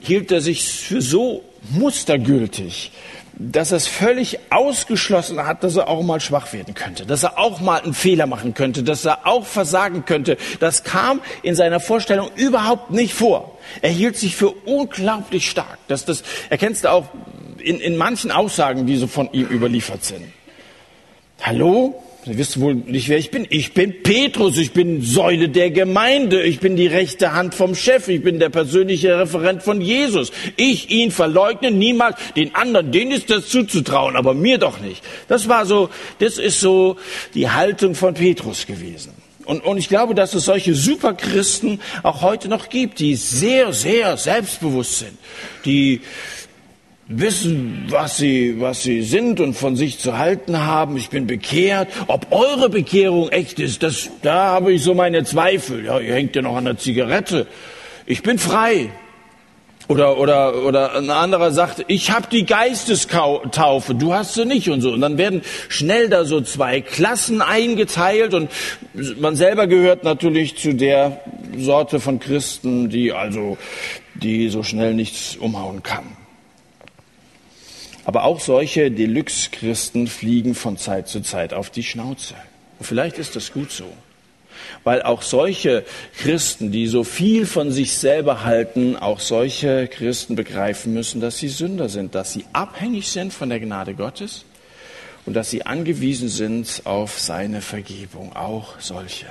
[0.00, 2.92] hielt er sich für so mustergültig,
[3.36, 7.38] dass er es völlig ausgeschlossen hat, dass er auch mal schwach werden könnte, dass er
[7.38, 10.36] auch mal einen Fehler machen könnte, dass er auch versagen könnte.
[10.60, 13.58] Das kam in seiner Vorstellung überhaupt nicht vor.
[13.82, 15.78] Er hielt sich für unglaublich stark.
[15.88, 17.06] Das, das erkennst du auch
[17.58, 20.24] in, in manchen Aussagen, die so von ihm überliefert sind.
[21.42, 22.03] Hallo?
[22.26, 23.46] Sie wissen wohl nicht, wer ich bin.
[23.50, 28.08] Ich bin Petrus, ich bin Säule der Gemeinde, ich bin die rechte Hand vom Chef,
[28.08, 30.32] ich bin der persönliche Referent von Jesus.
[30.56, 35.04] Ich ihn verleugne niemals, den anderen, denen ist das zuzutrauen, aber mir doch nicht.
[35.28, 36.96] Das war so, das ist so
[37.34, 39.12] die Haltung von Petrus gewesen.
[39.44, 44.16] Und, und ich glaube, dass es solche Superchristen auch heute noch gibt, die sehr, sehr
[44.16, 45.18] selbstbewusst sind,
[45.66, 46.00] die
[47.06, 50.96] wissen, was sie, was sie sind und von sich zu halten haben.
[50.96, 51.88] Ich bin bekehrt.
[52.06, 55.84] Ob eure Bekehrung echt ist, das, da habe ich so meine Zweifel.
[55.84, 57.46] Ja, ihr hängt ja noch an der Zigarette.
[58.06, 58.90] Ich bin frei.
[59.86, 64.80] Oder, oder, oder ein anderer sagt, ich habe die Geistestaufe, du hast sie nicht und
[64.80, 64.92] so.
[64.92, 68.50] Und dann werden schnell da so zwei Klassen eingeteilt und
[69.20, 71.20] man selber gehört natürlich zu der
[71.58, 73.58] Sorte von Christen, die also,
[74.14, 76.23] die so schnell nichts umhauen kann.
[78.04, 82.34] Aber auch solche Deluxe-Christen fliegen von Zeit zu Zeit auf die Schnauze.
[82.78, 83.86] Und vielleicht ist das gut so.
[84.82, 85.84] Weil auch solche
[86.16, 91.48] Christen, die so viel von sich selber halten, auch solche Christen begreifen müssen, dass sie
[91.48, 94.44] Sünder sind, dass sie abhängig sind von der Gnade Gottes
[95.26, 98.36] und dass sie angewiesen sind auf seine Vergebung.
[98.36, 99.26] Auch solche.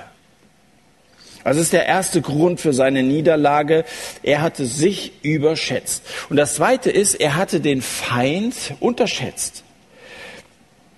[1.44, 3.84] Also das ist der erste Grund für seine Niederlage.
[4.22, 6.02] Er hatte sich überschätzt.
[6.30, 9.62] Und das zweite ist, er hatte den Feind unterschätzt.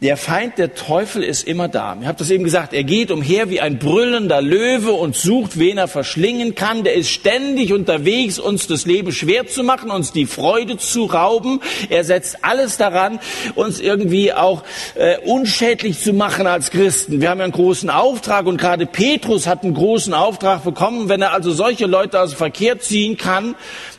[0.03, 1.97] Der Feind, der Teufel, ist immer da.
[1.99, 5.79] Ich habe das eben gesagt, er geht umher wie ein brüllender Löwe und sucht, wen
[5.79, 6.85] er verschlingen kann.
[6.85, 11.63] Der ist ständig unterwegs, uns das Leben schwer zu machen, uns die Freude zu rauben.
[11.89, 13.21] Er setzt alles daran,
[13.55, 14.65] uns irgendwie auch
[14.97, 17.23] äh, unschädlich zu machen als Christen.
[17.23, 21.09] Wir haben ja einen großen Auftrag und gerade Petrus hat einen großen Auftrag bekommen.
[21.09, 23.55] Wenn er also solche Leute aus dem Verkehr ziehen kann,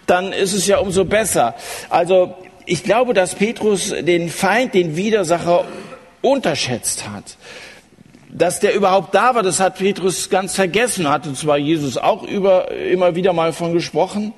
[0.05, 1.55] dann ist es ja umso besser.
[1.89, 2.35] Also
[2.67, 5.65] ich glaube, dass Petrus den Feind, den Widersacher
[6.21, 7.37] unterschätzt hat.
[8.29, 12.71] Dass der überhaupt da war, das hat Petrus ganz vergessen, hatte zwar Jesus auch über,
[12.71, 14.33] immer wieder mal von gesprochen,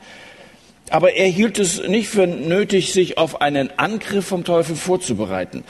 [0.89, 5.63] aber er hielt es nicht für nötig, sich auf einen Angriff vom Teufel vorzubereiten.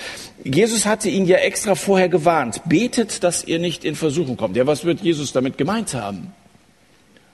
[0.43, 2.61] Jesus hatte ihn ja extra vorher gewarnt.
[2.65, 4.55] Betet, dass ihr nicht in Versuchung kommt.
[4.55, 6.33] Ja, was wird Jesus damit gemeint haben?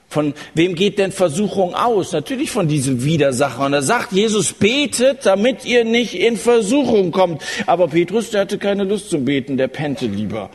[0.08, 2.12] Von wem geht denn Versuchung aus?
[2.12, 3.66] Natürlich von diesem Widersacher.
[3.66, 7.42] Und er sagt, Jesus betet, damit ihr nicht in Versuchung kommt.
[7.66, 10.50] Aber Petrus, der hatte keine Lust zum Beten, der pennte lieber,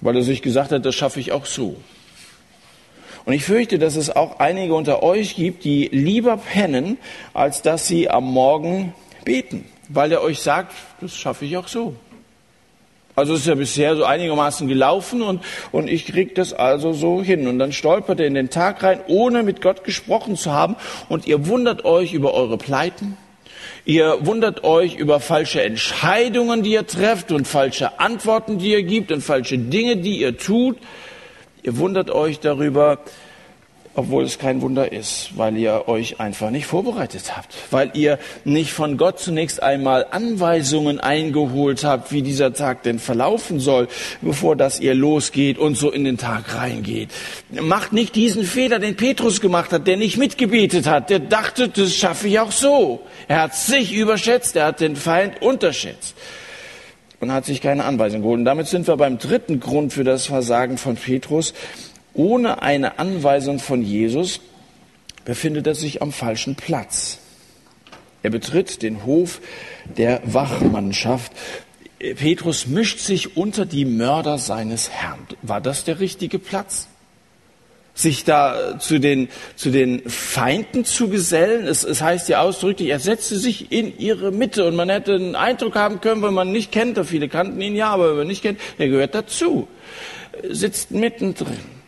[0.00, 1.76] weil er sich gesagt hat, das schaffe ich auch so.
[3.24, 6.98] Und ich fürchte, dass es auch einige unter euch gibt, die lieber pennen,
[7.32, 11.96] als dass sie am Morgen beten, weil er euch sagt, das schaffe ich auch so.
[13.16, 17.22] Also es ist ja bisher so einigermaßen gelaufen und, und ich krieg das also so
[17.22, 17.46] hin.
[17.46, 20.76] Und dann stolpert er in den Tag rein, ohne mit Gott gesprochen zu haben.
[21.08, 23.16] Und ihr wundert euch über eure Pleiten.
[23.84, 29.12] Ihr wundert euch über falsche Entscheidungen, die ihr trefft und falsche Antworten, die ihr gibt
[29.12, 30.78] und falsche Dinge, die ihr tut.
[31.62, 32.98] Ihr wundert euch darüber,
[33.94, 38.72] obwohl es kein Wunder ist, weil ihr euch einfach nicht vorbereitet habt, weil ihr nicht
[38.72, 43.88] von Gott zunächst einmal Anweisungen eingeholt habt, wie dieser Tag denn verlaufen soll,
[44.20, 47.10] bevor das ihr losgeht und so in den Tag reingeht.
[47.50, 51.94] Macht nicht diesen Fehler, den Petrus gemacht hat, der nicht mitgebetet hat, der dachte, das
[51.94, 53.00] schaffe ich auch so.
[53.28, 56.14] Er hat sich überschätzt, er hat den Feind unterschätzt
[57.20, 58.40] und hat sich keine Anweisung geholt.
[58.40, 61.54] Und damit sind wir beim dritten Grund für das Versagen von Petrus.
[62.14, 64.40] Ohne eine Anweisung von Jesus
[65.24, 67.18] befindet er sich am falschen Platz.
[68.22, 69.40] Er betritt den Hof
[69.96, 71.32] der Wachmannschaft.
[71.98, 75.18] Petrus mischt sich unter die Mörder seines Herrn.
[75.42, 76.88] War das der richtige Platz?
[77.96, 81.66] sich da zu den, zu den Feinden zu gesellen.
[81.66, 85.36] Es, es heißt ja ausdrücklich, er setzte sich in ihre Mitte und man hätte einen
[85.36, 88.42] Eindruck haben können, wenn man nicht kennt, viele kannten ihn ja, aber wenn man nicht
[88.42, 89.68] kennt, er gehört dazu,
[90.50, 91.83] sitzt mittendrin.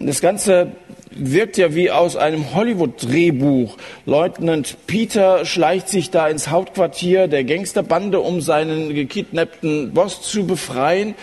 [0.00, 0.70] Das Ganze
[1.10, 3.76] wirkt ja wie aus einem Hollywood-Drehbuch.
[4.06, 11.16] Leutnant Peter schleicht sich da ins Hauptquartier der Gangsterbande, um seinen gekidnappten Boss zu befreien.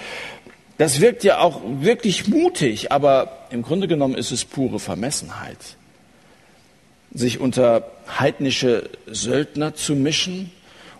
[0.78, 5.78] Das wirkt ja auch wirklich mutig, aber im Grunde genommen ist es pure Vermessenheit.
[7.14, 10.52] Sich unter heidnische Söldner zu mischen,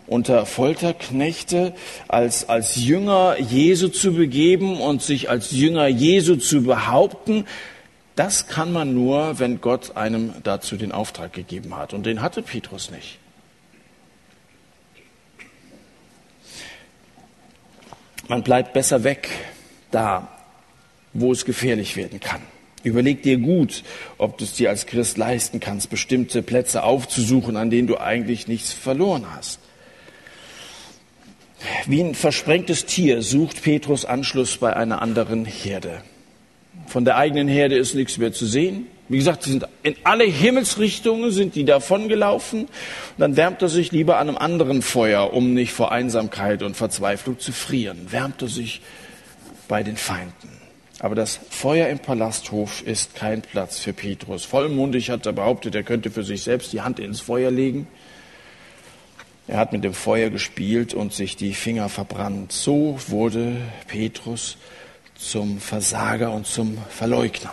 [0.06, 1.74] unter Folterknechte,
[2.08, 7.44] als, als Jünger Jesu zu begeben und sich als Jünger Jesu zu behaupten,
[8.14, 11.92] das kann man nur, wenn Gott einem dazu den Auftrag gegeben hat.
[11.92, 13.18] Und den hatte Petrus nicht.
[18.28, 19.28] Man bleibt besser weg
[19.90, 20.28] da,
[21.12, 22.40] wo es gefährlich werden kann.
[22.82, 23.82] Überleg dir gut,
[24.16, 28.48] ob du es dir als Christ leisten kannst, bestimmte Plätze aufzusuchen, an denen du eigentlich
[28.48, 29.60] nichts verloren hast.
[31.86, 36.02] Wie ein versprengtes Tier sucht Petrus Anschluss bei einer anderen Herde.
[36.86, 38.86] Von der eigenen Herde ist nichts mehr zu sehen.
[39.08, 42.62] Wie gesagt, sie sind in alle Himmelsrichtungen sind die davongelaufen.
[42.62, 42.70] Und
[43.18, 47.38] dann wärmt er sich lieber an einem anderen Feuer, um nicht vor Einsamkeit und Verzweiflung
[47.38, 48.08] zu frieren.
[48.10, 48.80] Wärmt er sich
[49.68, 50.56] bei den Feinden.
[50.98, 54.44] Aber das Feuer im Palasthof ist kein Platz für Petrus.
[54.44, 57.86] Vollmundig hat er behauptet, er könnte für sich selbst die Hand ins Feuer legen.
[59.48, 62.52] Er hat mit dem Feuer gespielt und sich die Finger verbrannt.
[62.52, 63.56] So wurde
[63.86, 64.56] Petrus
[65.14, 67.52] zum Versager und zum Verleugner.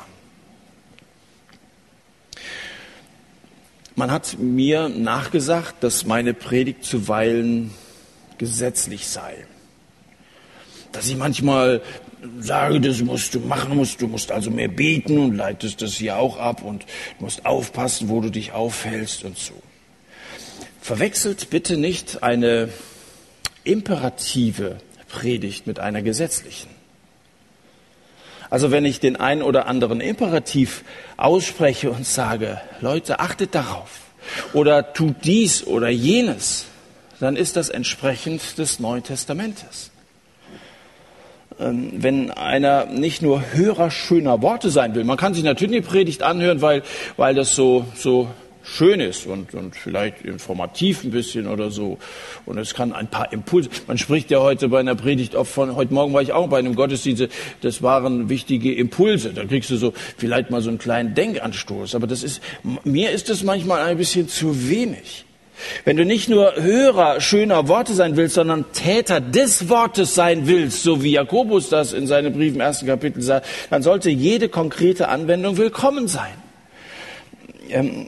[3.95, 7.71] Man hat mir nachgesagt, dass meine Predigt zuweilen
[8.39, 9.45] gesetzlich sei
[10.93, 11.82] dass ich manchmal
[12.39, 16.17] sage, das musst du machen, musst, du musst also mehr beten und leitest das hier
[16.17, 16.86] auch ab und
[17.19, 19.62] musst aufpassen, wo du dich aufhältst und so.
[20.84, 22.67] Verwechselt bitte nicht eine
[23.63, 26.69] imperative Predigt mit einer gesetzlichen.
[28.50, 30.84] Also wenn ich den einen oder anderen Imperativ
[31.15, 34.02] ausspreche und sage, Leute, achtet darauf
[34.52, 36.65] oder tut dies oder jenes,
[37.22, 39.89] dann ist das entsprechend des Neuen Testamentes.
[41.62, 45.06] Ähm, wenn einer nicht nur Hörer schöner Worte sein will.
[45.06, 46.84] Man kann sich natürlich die Predigt anhören, weil,
[47.15, 48.28] weil das so, so
[48.63, 51.97] schön ist und, und vielleicht informativ ein bisschen oder so.
[52.45, 53.69] Und es kann ein paar Impulse.
[53.88, 56.60] Man spricht ja heute bei einer Predigt oft von, heute Morgen war ich auch bei
[56.60, 57.28] einem Gottesdienst,
[57.62, 59.34] das waren wichtige Impulse.
[59.34, 61.93] Da kriegst du so vielleicht mal so einen kleinen Denkanstoß.
[61.95, 62.41] Aber das ist,
[62.84, 65.26] mir ist das manchmal ein bisschen zu wenig.
[65.86, 70.84] Wenn du nicht nur Hörer schöner Worte sein willst, sondern Täter des Wortes sein willst,
[70.84, 75.10] so wie Jakobus das in seinem Brief im ersten Kapitel sagt, dann sollte jede konkrete
[75.10, 76.34] Anwendung willkommen sein.
[77.69, 78.08] Ähm,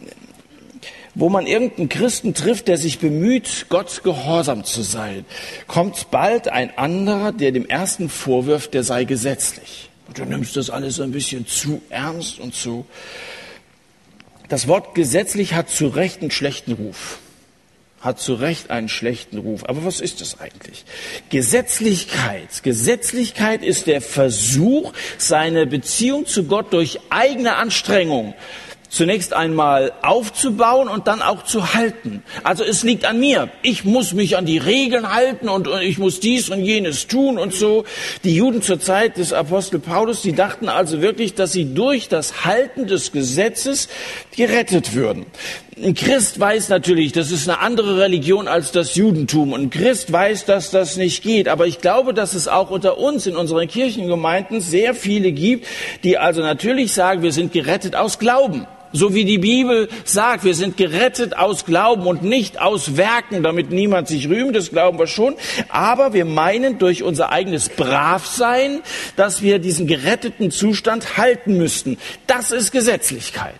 [1.16, 5.26] wo man irgendeinen Christen trifft, der sich bemüht, Gott gehorsam zu sein,
[5.68, 9.90] kommt bald ein anderer, der dem ersten vorwirft, der sei gesetzlich.
[10.08, 12.86] Und du nimmst das alles ein bisschen zu ernst und zu.
[14.50, 17.20] Das Wort gesetzlich hat zu Recht einen schlechten Ruf
[18.06, 19.64] hat zu Recht einen schlechten Ruf.
[19.66, 20.86] Aber was ist das eigentlich?
[21.30, 22.62] Gesetzlichkeit.
[22.62, 28.36] Gesetzlichkeit ist der Versuch, seine Beziehung zu Gott durch eigene Anstrengung
[28.90, 32.24] zunächst einmal aufzubauen und dann auch zu halten.
[32.44, 33.50] Also es liegt an mir.
[33.62, 37.54] Ich muss mich an die Regeln halten und, ich muss dies und jenes tun und
[37.54, 37.86] so.
[38.24, 42.46] Die Juden zur Zeit des Apostel Paulus, die dachten also wirklich, dass sie durch das
[42.46, 43.90] Halten des Gesetzes
[44.36, 45.26] gerettet würden.
[45.82, 49.52] Ein Christ weiß natürlich, das ist eine andere Religion als das Judentum.
[49.52, 51.50] Und ein Christ weiß, dass das nicht geht.
[51.50, 55.68] Aber ich glaube, dass es auch unter uns in unseren Kirchengemeinden sehr viele gibt,
[56.04, 58.68] die also natürlich sagen, wir sind gerettet aus Glauben.
[58.96, 63.70] So wie die Bibel sagt, wir sind gerettet aus Glauben und nicht aus Werken, damit
[63.70, 65.36] niemand sich rühmt, das glauben wir schon.
[65.68, 68.80] Aber wir meinen durch unser eigenes Bravsein,
[69.18, 71.98] dass wir diesen geretteten Zustand halten müssten.
[72.26, 73.60] Das ist Gesetzlichkeit.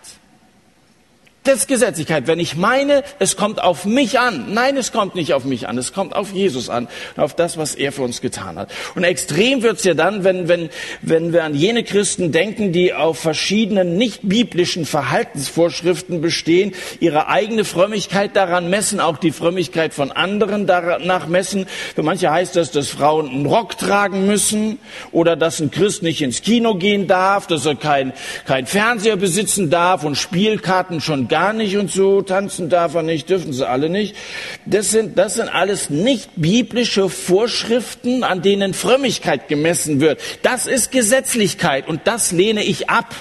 [1.46, 2.26] Gesetzlichkeit.
[2.26, 4.52] Wenn ich meine, es kommt auf mich an.
[4.52, 5.78] Nein, es kommt nicht auf mich an.
[5.78, 6.88] Es kommt auf Jesus an.
[7.16, 8.70] Auf das, was er für uns getan hat.
[8.94, 10.70] Und extrem wird's ja dann, wenn, wenn,
[11.02, 17.64] wenn wir an jene Christen denken, die auf verschiedenen nicht biblischen Verhaltensvorschriften bestehen, ihre eigene
[17.64, 21.66] Frömmigkeit daran messen, auch die Frömmigkeit von anderen danach messen.
[21.94, 24.78] Für manche heißt das, dass Frauen einen Rock tragen müssen
[25.12, 28.12] oder dass ein Christ nicht ins Kino gehen darf, dass er kein,
[28.46, 33.28] kein Fernseher besitzen darf und Spielkarten schon gar nicht und so, tanzen darf er nicht,
[33.30, 34.16] dürfen sie alle nicht.
[34.64, 40.20] Das sind, das sind alles nicht biblische Vorschriften, an denen Frömmigkeit gemessen wird.
[40.42, 43.14] Das ist Gesetzlichkeit und das lehne ich ab.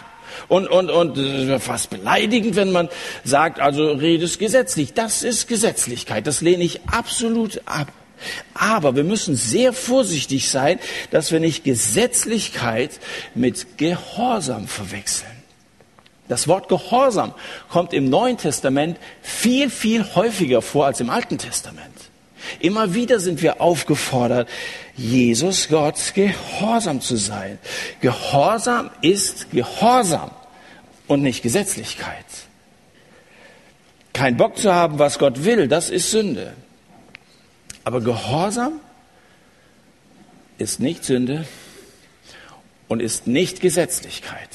[0.47, 1.17] Und, und, und
[1.59, 2.89] fast beleidigend, wenn man
[3.23, 4.93] sagt, also redest gesetzlich.
[4.93, 6.27] Das ist Gesetzlichkeit.
[6.27, 7.91] Das lehne ich absolut ab.
[8.53, 10.79] Aber wir müssen sehr vorsichtig sein,
[11.11, 12.91] dass wir nicht Gesetzlichkeit
[13.33, 15.34] mit Gehorsam verwechseln.
[16.27, 17.33] Das Wort Gehorsam
[17.69, 21.85] kommt im Neuen Testament viel, viel häufiger vor als im Alten Testament.
[22.59, 24.49] Immer wieder sind wir aufgefordert,
[24.95, 27.59] Jesus Gott gehorsam zu sein.
[28.01, 30.31] Gehorsam ist Gehorsam
[31.07, 32.25] und nicht Gesetzlichkeit.
[34.13, 36.53] Kein Bock zu haben, was Gott will, das ist Sünde.
[37.83, 38.79] Aber Gehorsam
[40.57, 41.45] ist nicht Sünde
[42.87, 44.49] und ist nicht Gesetzlichkeit.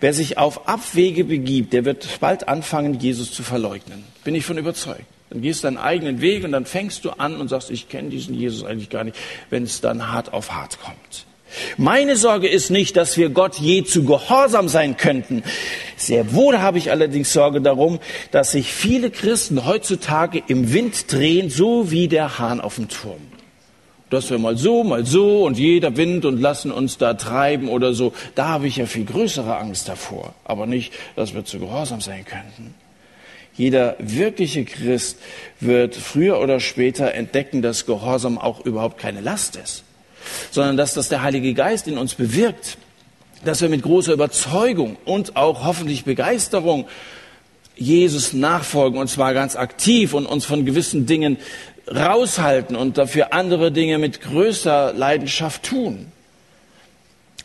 [0.00, 4.04] Wer sich auf Abwege begibt, der wird bald anfangen, Jesus zu verleugnen.
[4.24, 5.04] Bin ich von überzeugt.
[5.30, 8.10] Dann gehst du deinen eigenen Weg und dann fängst du an und sagst, ich kenne
[8.10, 9.16] diesen Jesus eigentlich gar nicht,
[9.50, 11.26] wenn es dann hart auf hart kommt.
[11.76, 15.42] Meine Sorge ist nicht, dass wir Gott je zu gehorsam sein könnten.
[15.96, 18.00] Sehr wohl habe ich allerdings Sorge darum,
[18.32, 23.33] dass sich viele Christen heutzutage im Wind drehen, so wie der Hahn auf dem Turm
[24.14, 27.92] dass wir mal so, mal so und jeder Wind und lassen uns da treiben oder
[27.92, 28.12] so.
[28.34, 30.34] Da habe ich ja viel größere Angst davor.
[30.44, 32.74] Aber nicht, dass wir zu gehorsam sein könnten.
[33.56, 35.18] Jeder wirkliche Christ
[35.60, 39.84] wird früher oder später entdecken, dass Gehorsam auch überhaupt keine Last ist,
[40.50, 42.78] sondern dass das der Heilige Geist in uns bewirkt,
[43.44, 46.86] dass wir mit großer Überzeugung und auch hoffentlich Begeisterung
[47.76, 51.38] Jesus nachfolgen und zwar ganz aktiv und uns von gewissen Dingen
[51.86, 56.06] raushalten und dafür andere Dinge mit größer Leidenschaft tun.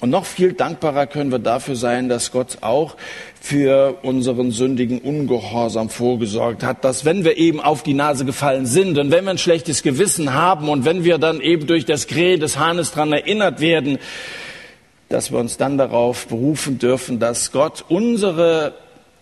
[0.01, 2.95] Und noch viel dankbarer können wir dafür sein, dass Gott auch
[3.41, 8.97] für unseren sündigen Ungehorsam vorgesorgt hat, dass wenn wir eben auf die Nase gefallen sind
[8.97, 12.39] und wenn wir ein schlechtes Gewissen haben und wenn wir dann eben durch das Krähen
[12.39, 13.99] des Hahnes dran erinnert werden,
[15.09, 18.75] dass wir uns dann darauf berufen dürfen, dass Gott unsere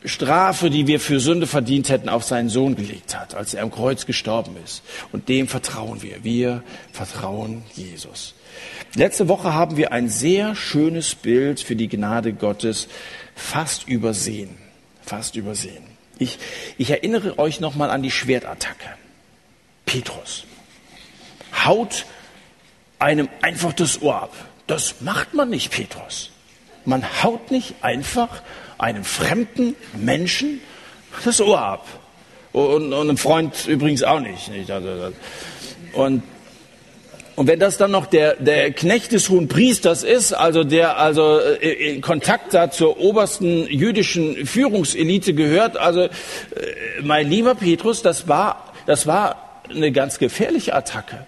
[0.06, 3.72] Strafe, die wir für Sünde verdient hätten, auf seinen Sohn gelegt hat, als er am
[3.72, 4.84] Kreuz gestorben ist.
[5.12, 6.24] Und dem vertrauen wir.
[6.24, 8.36] Wir vertrauen Jesus.
[8.96, 12.88] Letzte Woche haben wir ein sehr schönes Bild für die Gnade Gottes
[13.36, 14.58] fast übersehen.
[15.02, 15.84] Fast übersehen.
[16.20, 16.38] Ich,
[16.78, 18.90] ich erinnere euch nochmal an die Schwertattacke.
[19.86, 20.46] Petrus
[21.66, 22.06] haut
[23.00, 24.34] einem einfach das Ohr ab.
[24.68, 26.32] Das macht man nicht, Petrus.
[26.86, 28.42] Man haut nicht einfach
[28.78, 30.62] einem fremden Menschen
[31.26, 31.88] das Ohr ab.
[32.54, 34.50] Und, und einem Freund übrigens auch nicht.
[34.72, 35.14] Also,
[35.94, 36.24] und,
[37.36, 41.40] und wenn das dann noch der, der Knecht des hohen Priesters ist, also der also
[41.40, 46.10] äh, in Kontakt da zur obersten jüdischen Führungselite gehört, also äh,
[47.04, 51.26] mein lieber Petrus, das war, das war eine ganz gefährliche Attacke.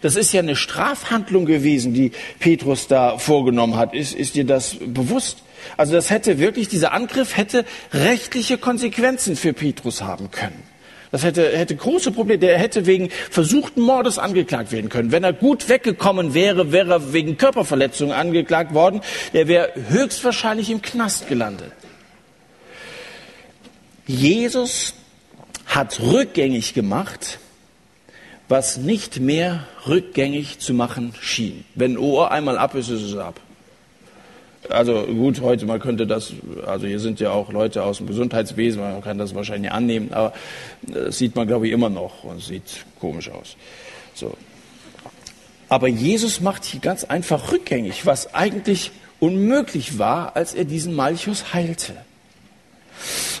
[0.00, 3.94] Das ist ja eine Strafhandlung gewesen, die Petrus da vorgenommen hat.
[3.94, 5.38] Ist, ist dir das bewusst?
[5.76, 10.62] Also das hätte wirklich, dieser Angriff hätte rechtliche Konsequenzen für Petrus haben können.
[11.12, 12.38] Das hätte, hätte große Probleme.
[12.38, 15.12] Der hätte wegen versuchten Mordes angeklagt werden können.
[15.12, 19.02] Wenn er gut weggekommen wäre, wäre er wegen Körperverletzung angeklagt worden.
[19.34, 21.72] Der wäre höchstwahrscheinlich im Knast gelandet.
[24.06, 24.94] Jesus
[25.66, 27.38] hat rückgängig gemacht,
[28.48, 31.64] was nicht mehr rückgängig zu machen schien.
[31.74, 33.38] Wenn ein Ohr einmal ab ist, ist es ab.
[34.72, 36.32] Also gut, heute, man könnte das,
[36.66, 40.32] also hier sind ja auch Leute aus dem Gesundheitswesen, man kann das wahrscheinlich annehmen, aber
[40.82, 43.56] das sieht man, glaube ich, immer noch und sieht komisch aus.
[44.14, 44.36] So.
[45.68, 51.54] Aber Jesus macht hier ganz einfach rückgängig, was eigentlich unmöglich war, als er diesen Malchus
[51.54, 51.94] heilte.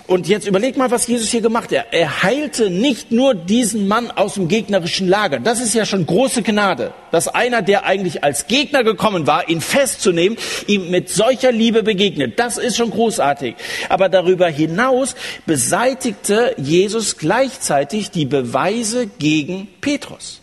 [0.06, 1.86] Und jetzt überleg mal, was Jesus hier gemacht hat.
[1.92, 5.38] Er heilte nicht nur diesen Mann aus dem gegnerischen Lager.
[5.38, 9.60] Das ist ja schon große Gnade, dass einer, der eigentlich als Gegner gekommen war, ihn
[9.60, 10.36] festzunehmen,
[10.66, 12.38] ihm mit solcher Liebe begegnet.
[12.38, 13.54] Das ist schon großartig.
[13.88, 15.14] Aber darüber hinaus
[15.46, 20.40] beseitigte Jesus gleichzeitig die Beweise gegen Petrus.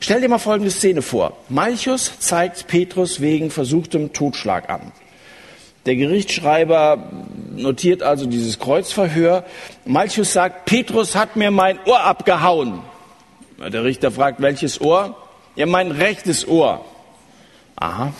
[0.00, 1.36] Stell dir mal folgende Szene vor.
[1.48, 4.92] Malchus zeigt Petrus wegen versuchtem Totschlag an.
[5.86, 7.10] Der Gerichtsschreiber
[7.54, 9.44] notiert also dieses Kreuzverhör.
[9.84, 12.80] Malchus sagt, Petrus hat mir mein Ohr abgehauen.
[13.58, 15.16] Der Richter fragt, welches Ohr?
[15.54, 16.84] Ja, mein rechtes Ohr.
[17.76, 18.12] Aha.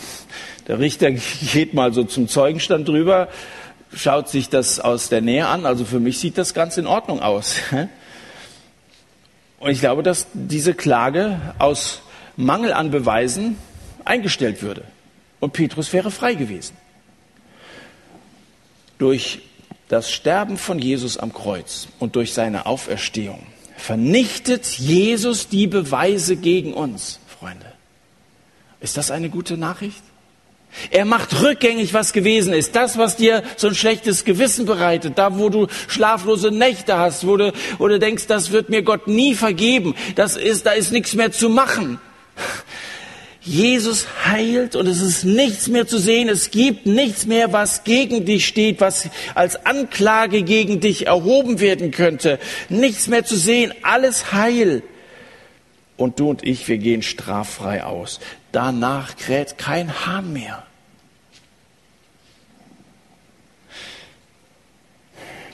[0.69, 1.11] Der Richter
[1.53, 3.29] geht mal so zum Zeugenstand drüber,
[3.93, 5.67] schaut sich das aus der Nähe an.
[5.67, 7.57] Also für mich sieht das ganz in Ordnung aus.
[9.59, 12.03] Und ich glaube, dass diese Klage aus
[12.37, 13.59] Mangel an Beweisen
[14.05, 14.85] eingestellt würde.
[15.41, 16.77] Und Petrus wäre frei gewesen.
[18.99, 19.41] Durch
[19.89, 26.75] das Sterben von Jesus am Kreuz und durch seine Auferstehung vernichtet Jesus die Beweise gegen
[26.75, 27.73] uns, Freunde.
[28.81, 30.03] Ist das eine gute Nachricht?
[30.91, 32.77] Er macht rückgängig, was gewesen ist.
[32.77, 37.37] Das, was dir so ein schlechtes Gewissen bereitet, da, wo du schlaflose Nächte hast, wo
[37.37, 41.15] du, wo du denkst, das wird mir Gott nie vergeben, das ist, da ist nichts
[41.15, 41.99] mehr zu machen.
[43.47, 46.29] Jesus heilt und es ist nichts mehr zu sehen.
[46.29, 51.93] Es gibt nichts mehr, was gegen dich steht, was als Anklage gegen dich erhoben werden
[51.93, 52.41] könnte.
[52.69, 53.73] Nichts mehr zu sehen.
[53.83, 54.83] Alles heil.
[55.97, 58.19] Und du und ich, wir gehen straffrei aus.
[58.51, 60.66] Danach kräht kein Hahn mehr.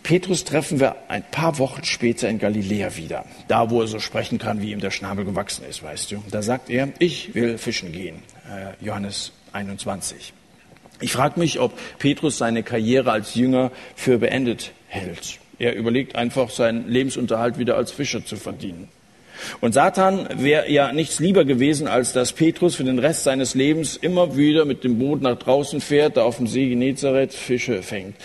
[0.03, 3.25] Petrus treffen wir ein paar Wochen später in Galiläa wieder.
[3.49, 6.23] Da, wo er so sprechen kann, wie ihm der Schnabel gewachsen ist, weißt du.
[6.31, 8.23] Da sagt er, ich will fischen gehen.
[8.51, 10.33] Äh, Johannes 21.
[11.01, 15.39] Ich frage mich, ob Petrus seine Karriere als Jünger für beendet hält.
[15.59, 18.89] Er überlegt einfach, seinen Lebensunterhalt wieder als Fischer zu verdienen.
[19.61, 23.97] Und Satan wäre ja nichts lieber gewesen, als dass Petrus für den Rest seines Lebens
[23.97, 28.17] immer wieder mit dem Boot nach draußen fährt, da auf dem See Genezareth Fische fängt.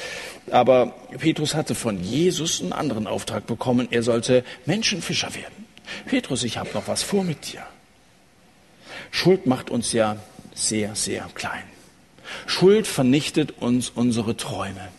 [0.51, 3.87] Aber Petrus hatte von Jesus einen anderen Auftrag bekommen.
[3.91, 5.65] Er sollte Menschenfischer werden.
[6.05, 7.63] Petrus, ich habe noch was vor mit dir.
[9.11, 10.17] Schuld macht uns ja
[10.53, 11.63] sehr, sehr klein.
[12.45, 14.89] Schuld vernichtet uns unsere Träume.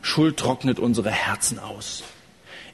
[0.00, 2.02] Schuld trocknet unsere Herzen aus.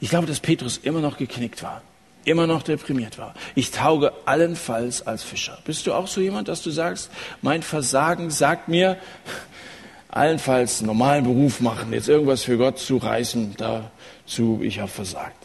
[0.01, 1.83] Ich glaube, dass Petrus immer noch geknickt war,
[2.29, 3.35] immer noch deprimiert war.
[3.55, 5.59] Ich tauge allenfalls als Fischer.
[5.65, 7.11] Bist du auch so jemand, dass du sagst,
[7.43, 8.97] mein Versagen sagt mir,
[10.09, 15.45] allenfalls normalen Beruf machen, jetzt irgendwas für Gott zu reißen, dazu, ich habe versagt.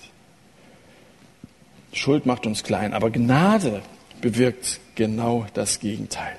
[1.92, 3.82] Schuld macht uns klein, aber Gnade
[4.22, 6.38] bewirkt genau das Gegenteil.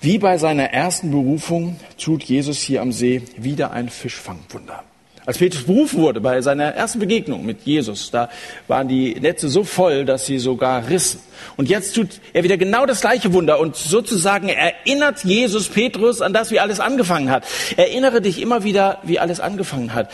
[0.00, 4.84] Wie bei seiner ersten Berufung tut Jesus hier am See wieder ein Fischfangwunder.
[5.26, 8.30] Als Petrus berufen wurde bei seiner ersten Begegnung mit Jesus, da
[8.68, 11.20] waren die Netze so voll, dass sie sogar rissen.
[11.56, 16.32] Und jetzt tut er wieder genau das gleiche Wunder und sozusagen erinnert Jesus Petrus an
[16.32, 17.44] das, wie alles angefangen hat.
[17.76, 20.12] Erinnere dich immer wieder, wie alles angefangen hat.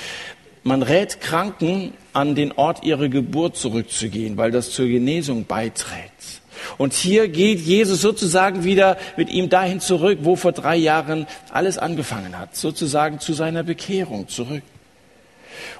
[0.63, 6.41] Man rät Kranken an den Ort ihrer Geburt zurückzugehen, weil das zur Genesung beiträgt.
[6.79, 11.77] Und hier geht Jesus sozusagen wieder mit ihm dahin zurück, wo vor drei Jahren alles
[11.77, 14.63] angefangen hat, sozusagen zu seiner Bekehrung zurück.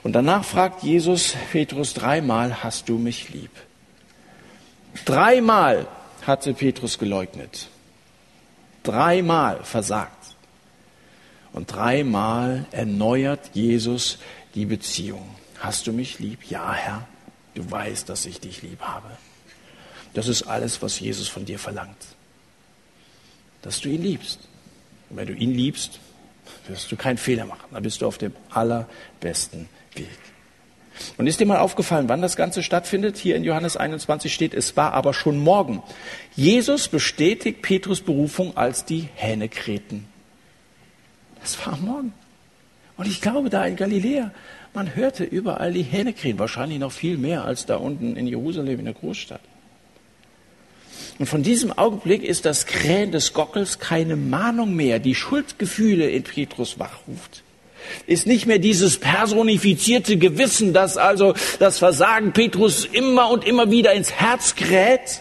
[0.03, 3.51] Und danach fragt Jesus Petrus dreimal, hast du mich lieb?
[5.05, 5.87] Dreimal
[6.27, 7.69] hatte Petrus geleugnet.
[8.83, 10.37] Dreimal versagt.
[11.53, 14.19] Und dreimal erneuert Jesus
[14.55, 15.35] die Beziehung.
[15.59, 16.45] Hast du mich lieb?
[16.49, 17.07] Ja, Herr.
[17.55, 19.17] Du weißt, dass ich dich lieb habe.
[20.15, 21.97] Das ist alles, was Jesus von dir verlangt.
[23.63, 24.41] Dass du ihn liebst.
[25.11, 26.01] Und wenn du ihn liebst,
[26.69, 27.69] wirst du keinen Fehler machen.
[27.71, 30.09] Da bist du auf dem allerbesten Weg.
[31.17, 33.17] Und ist dir mal aufgefallen, wann das Ganze stattfindet?
[33.17, 35.83] Hier in Johannes 21 steht, es war aber schon morgen.
[36.37, 40.07] Jesus bestätigt Petrus Berufung, als die Hähne krähten.
[41.43, 42.15] Es war am Morgen.
[42.97, 44.31] Und ich glaube, da in Galiläa,
[44.75, 48.79] man hörte überall die Hähne krähen, wahrscheinlich noch viel mehr als da unten in Jerusalem
[48.79, 49.41] in der Großstadt.
[51.19, 56.25] Und von diesem Augenblick ist das Krähen des Gockels keine Mahnung mehr, die Schuldgefühle in
[56.25, 57.43] Petrus wachruft.
[58.07, 63.93] Ist nicht mehr dieses personifizierte Gewissen, das also das Versagen Petrus immer und immer wieder
[63.93, 65.21] ins Herz kräht,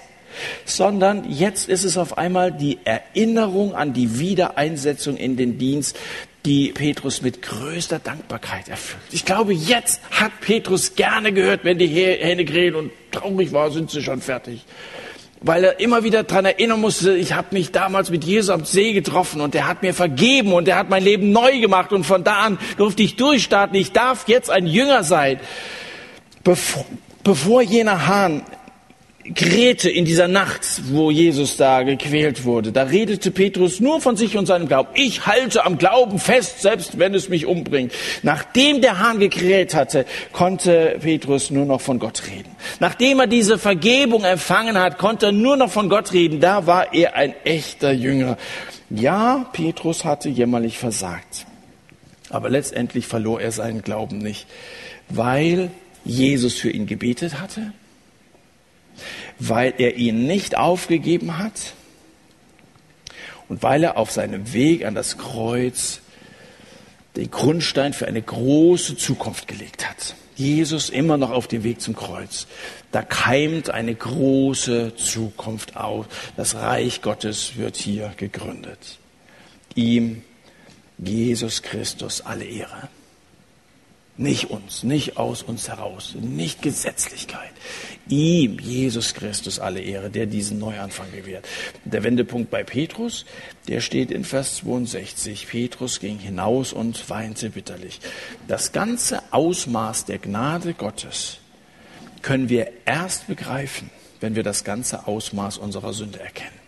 [0.65, 5.97] sondern jetzt ist es auf einmal die Erinnerung an die Wiedereinsetzung in den Dienst,
[6.45, 9.03] die Petrus mit größter Dankbarkeit erfüllt.
[9.11, 13.91] Ich glaube, jetzt hat Petrus gerne gehört, wenn die Hähne krähen und traurig war, sind
[13.91, 14.65] sie schon fertig
[15.41, 18.93] weil er immer wieder dran erinnern musste, ich habe mich damals mit Jesus am See
[18.93, 22.23] getroffen und er hat mir vergeben und er hat mein Leben neu gemacht und von
[22.23, 23.75] da an durfte ich durchstarten.
[23.75, 25.39] Ich darf jetzt ein Jünger sein.
[26.43, 26.85] Bevor,
[27.23, 28.43] bevor jener Hahn
[29.23, 34.35] Grete in dieser Nacht, wo Jesus da gequält wurde, da redete Petrus nur von sich
[34.35, 34.89] und seinem Glauben.
[34.95, 37.93] Ich halte am Glauben fest, selbst wenn es mich umbringt.
[38.23, 42.49] Nachdem der Hahn gekräht hatte, konnte Petrus nur noch von Gott reden.
[42.79, 46.39] Nachdem er diese Vergebung empfangen hat, konnte er nur noch von Gott reden.
[46.39, 48.37] Da war er ein echter Jünger.
[48.89, 51.45] Ja, Petrus hatte jämmerlich versagt.
[52.29, 54.47] Aber letztendlich verlor er seinen Glauben nicht,
[55.09, 55.69] weil
[56.05, 57.73] Jesus für ihn gebetet hatte
[59.39, 61.73] weil er ihn nicht aufgegeben hat
[63.49, 66.01] und weil er auf seinem Weg an das Kreuz
[67.15, 70.15] den Grundstein für eine große Zukunft gelegt hat.
[70.35, 72.47] Jesus immer noch auf dem Weg zum Kreuz.
[72.91, 76.07] Da keimt eine große Zukunft auf.
[76.37, 78.97] Das Reich Gottes wird hier gegründet.
[79.75, 80.23] Ihm,
[80.97, 82.89] Jesus Christus, alle Ehre.
[84.17, 87.51] Nicht uns, nicht aus uns heraus, nicht Gesetzlichkeit.
[88.09, 91.47] Ihm, Jesus Christus, alle Ehre, der diesen Neuanfang gewährt.
[91.85, 93.25] Der Wendepunkt bei Petrus,
[93.69, 95.47] der steht in Vers 62.
[95.47, 98.01] Petrus ging hinaus und weinte bitterlich.
[98.47, 101.37] Das ganze Ausmaß der Gnade Gottes
[102.21, 103.89] können wir erst begreifen,
[104.19, 106.59] wenn wir das ganze Ausmaß unserer Sünde erkennen.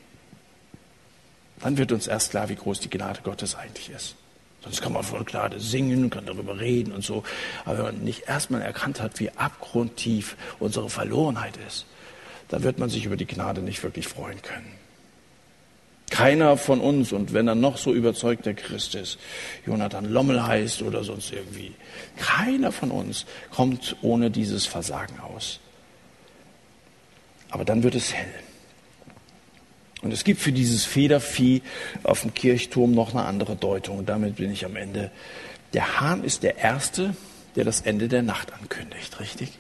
[1.60, 4.16] Dann wird uns erst klar, wie groß die Gnade Gottes eigentlich ist.
[4.64, 7.24] Sonst kann man voll klar singen, kann darüber reden und so.
[7.66, 11.86] Aber wenn man nicht erstmal erkannt hat, wie abgrundtief unsere Verlorenheit ist,
[12.48, 14.72] dann wird man sich über die Gnade nicht wirklich freuen können.
[16.10, 19.18] Keiner von uns, und wenn er noch so überzeugter Christ ist,
[19.66, 21.74] Jonathan Lommel heißt oder sonst irgendwie,
[22.18, 25.60] keiner von uns kommt ohne dieses Versagen aus.
[27.50, 28.43] Aber dann wird es hell.
[30.04, 31.62] Und es gibt für dieses Federvieh
[32.04, 34.00] auf dem Kirchturm noch eine andere Deutung.
[34.00, 35.12] Und damit bin ich am Ende.
[35.74, 37.16] Der Hahn ist der Erste,
[37.56, 39.52] der das Ende der Nacht ankündigt, richtig?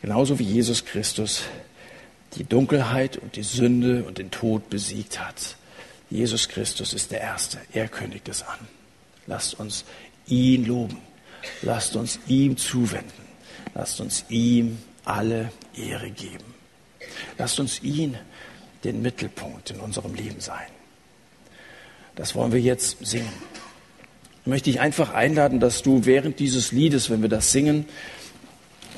[0.00, 1.42] Genauso wie Jesus Christus
[2.34, 5.56] die Dunkelheit und die Sünde und den Tod besiegt hat.
[6.10, 7.58] Jesus Christus ist der Erste.
[7.72, 8.58] Er kündigt es an.
[9.26, 9.84] Lasst uns
[10.26, 10.98] ihn loben.
[11.62, 13.26] Lasst uns ihm zuwenden.
[13.74, 16.54] Lasst uns ihm alle Ehre geben.
[17.36, 18.16] Lasst uns ihn
[18.84, 20.66] den Mittelpunkt in unserem Leben sein.
[22.16, 23.32] Das wollen wir jetzt singen.
[24.42, 27.86] Ich möchte dich einfach einladen, dass du während dieses Liedes, wenn wir das singen,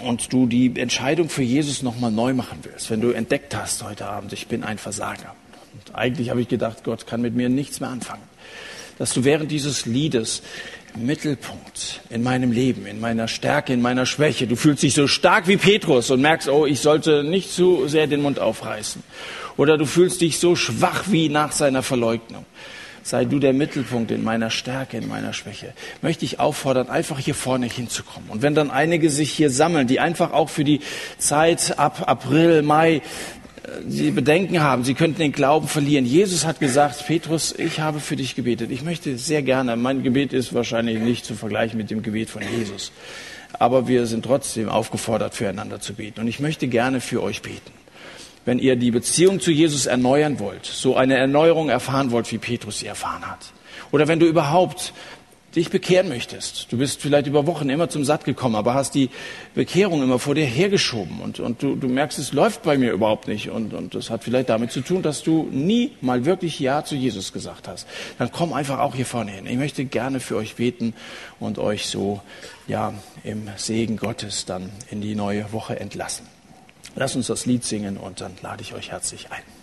[0.03, 4.07] und du die Entscheidung für Jesus nochmal neu machen willst, wenn du entdeckt hast heute
[4.07, 5.35] Abend, ich bin ein Versager.
[5.75, 8.23] Und eigentlich habe ich gedacht, Gott kann mit mir nichts mehr anfangen.
[8.99, 10.43] Dass du während dieses Liedes
[10.97, 14.47] Mittelpunkt in meinem Leben, in meiner Stärke, in meiner Schwäche.
[14.47, 18.07] Du fühlst dich so stark wie Petrus und merkst, oh, ich sollte nicht zu sehr
[18.07, 19.03] den Mund aufreißen.
[19.57, 22.45] Oder du fühlst dich so schwach wie nach seiner Verleugnung.
[23.03, 25.73] Sei du der Mittelpunkt in meiner Stärke, in meiner Schwäche.
[26.03, 28.29] Möchte ich auffordern, einfach hier vorne hinzukommen.
[28.29, 30.81] Und wenn dann einige sich hier sammeln, die einfach auch für die
[31.19, 33.01] Zeit ab April, Mai
[33.87, 36.07] sie Bedenken haben, sie könnten den Glauben verlieren.
[36.07, 38.71] Jesus hat gesagt, Petrus, ich habe für dich gebetet.
[38.71, 42.43] Ich möchte sehr gerne, mein Gebet ist wahrscheinlich nicht zu vergleichen mit dem Gebet von
[42.43, 42.93] Jesus.
[43.53, 46.21] Aber wir sind trotzdem aufgefordert, füreinander zu beten.
[46.21, 47.73] Und ich möchte gerne für euch beten
[48.45, 52.79] wenn ihr die Beziehung zu Jesus erneuern wollt, so eine Erneuerung erfahren wollt, wie Petrus
[52.79, 53.53] sie erfahren hat.
[53.93, 54.93] Oder wenn du überhaupt
[55.55, 56.71] dich bekehren möchtest.
[56.71, 59.11] Du bist vielleicht über Wochen immer zum Satt gekommen, aber hast die
[59.55, 63.27] Bekehrung immer vor dir hergeschoben und, und du, du merkst, es läuft bei mir überhaupt
[63.27, 66.85] nicht und, und das hat vielleicht damit zu tun, dass du nie mal wirklich Ja
[66.85, 67.87] zu Jesus gesagt hast.
[68.19, 69.47] Dann komm einfach auch hier vorne hin.
[69.47, 70.95] Ich möchte gerne für euch beten
[71.41, 72.21] und euch so,
[72.69, 72.95] ja,
[73.25, 76.27] im Segen Gottes dann in die neue Woche entlassen.
[76.95, 79.60] Lass uns das Lied singen und dann lade ich euch herzlich ein.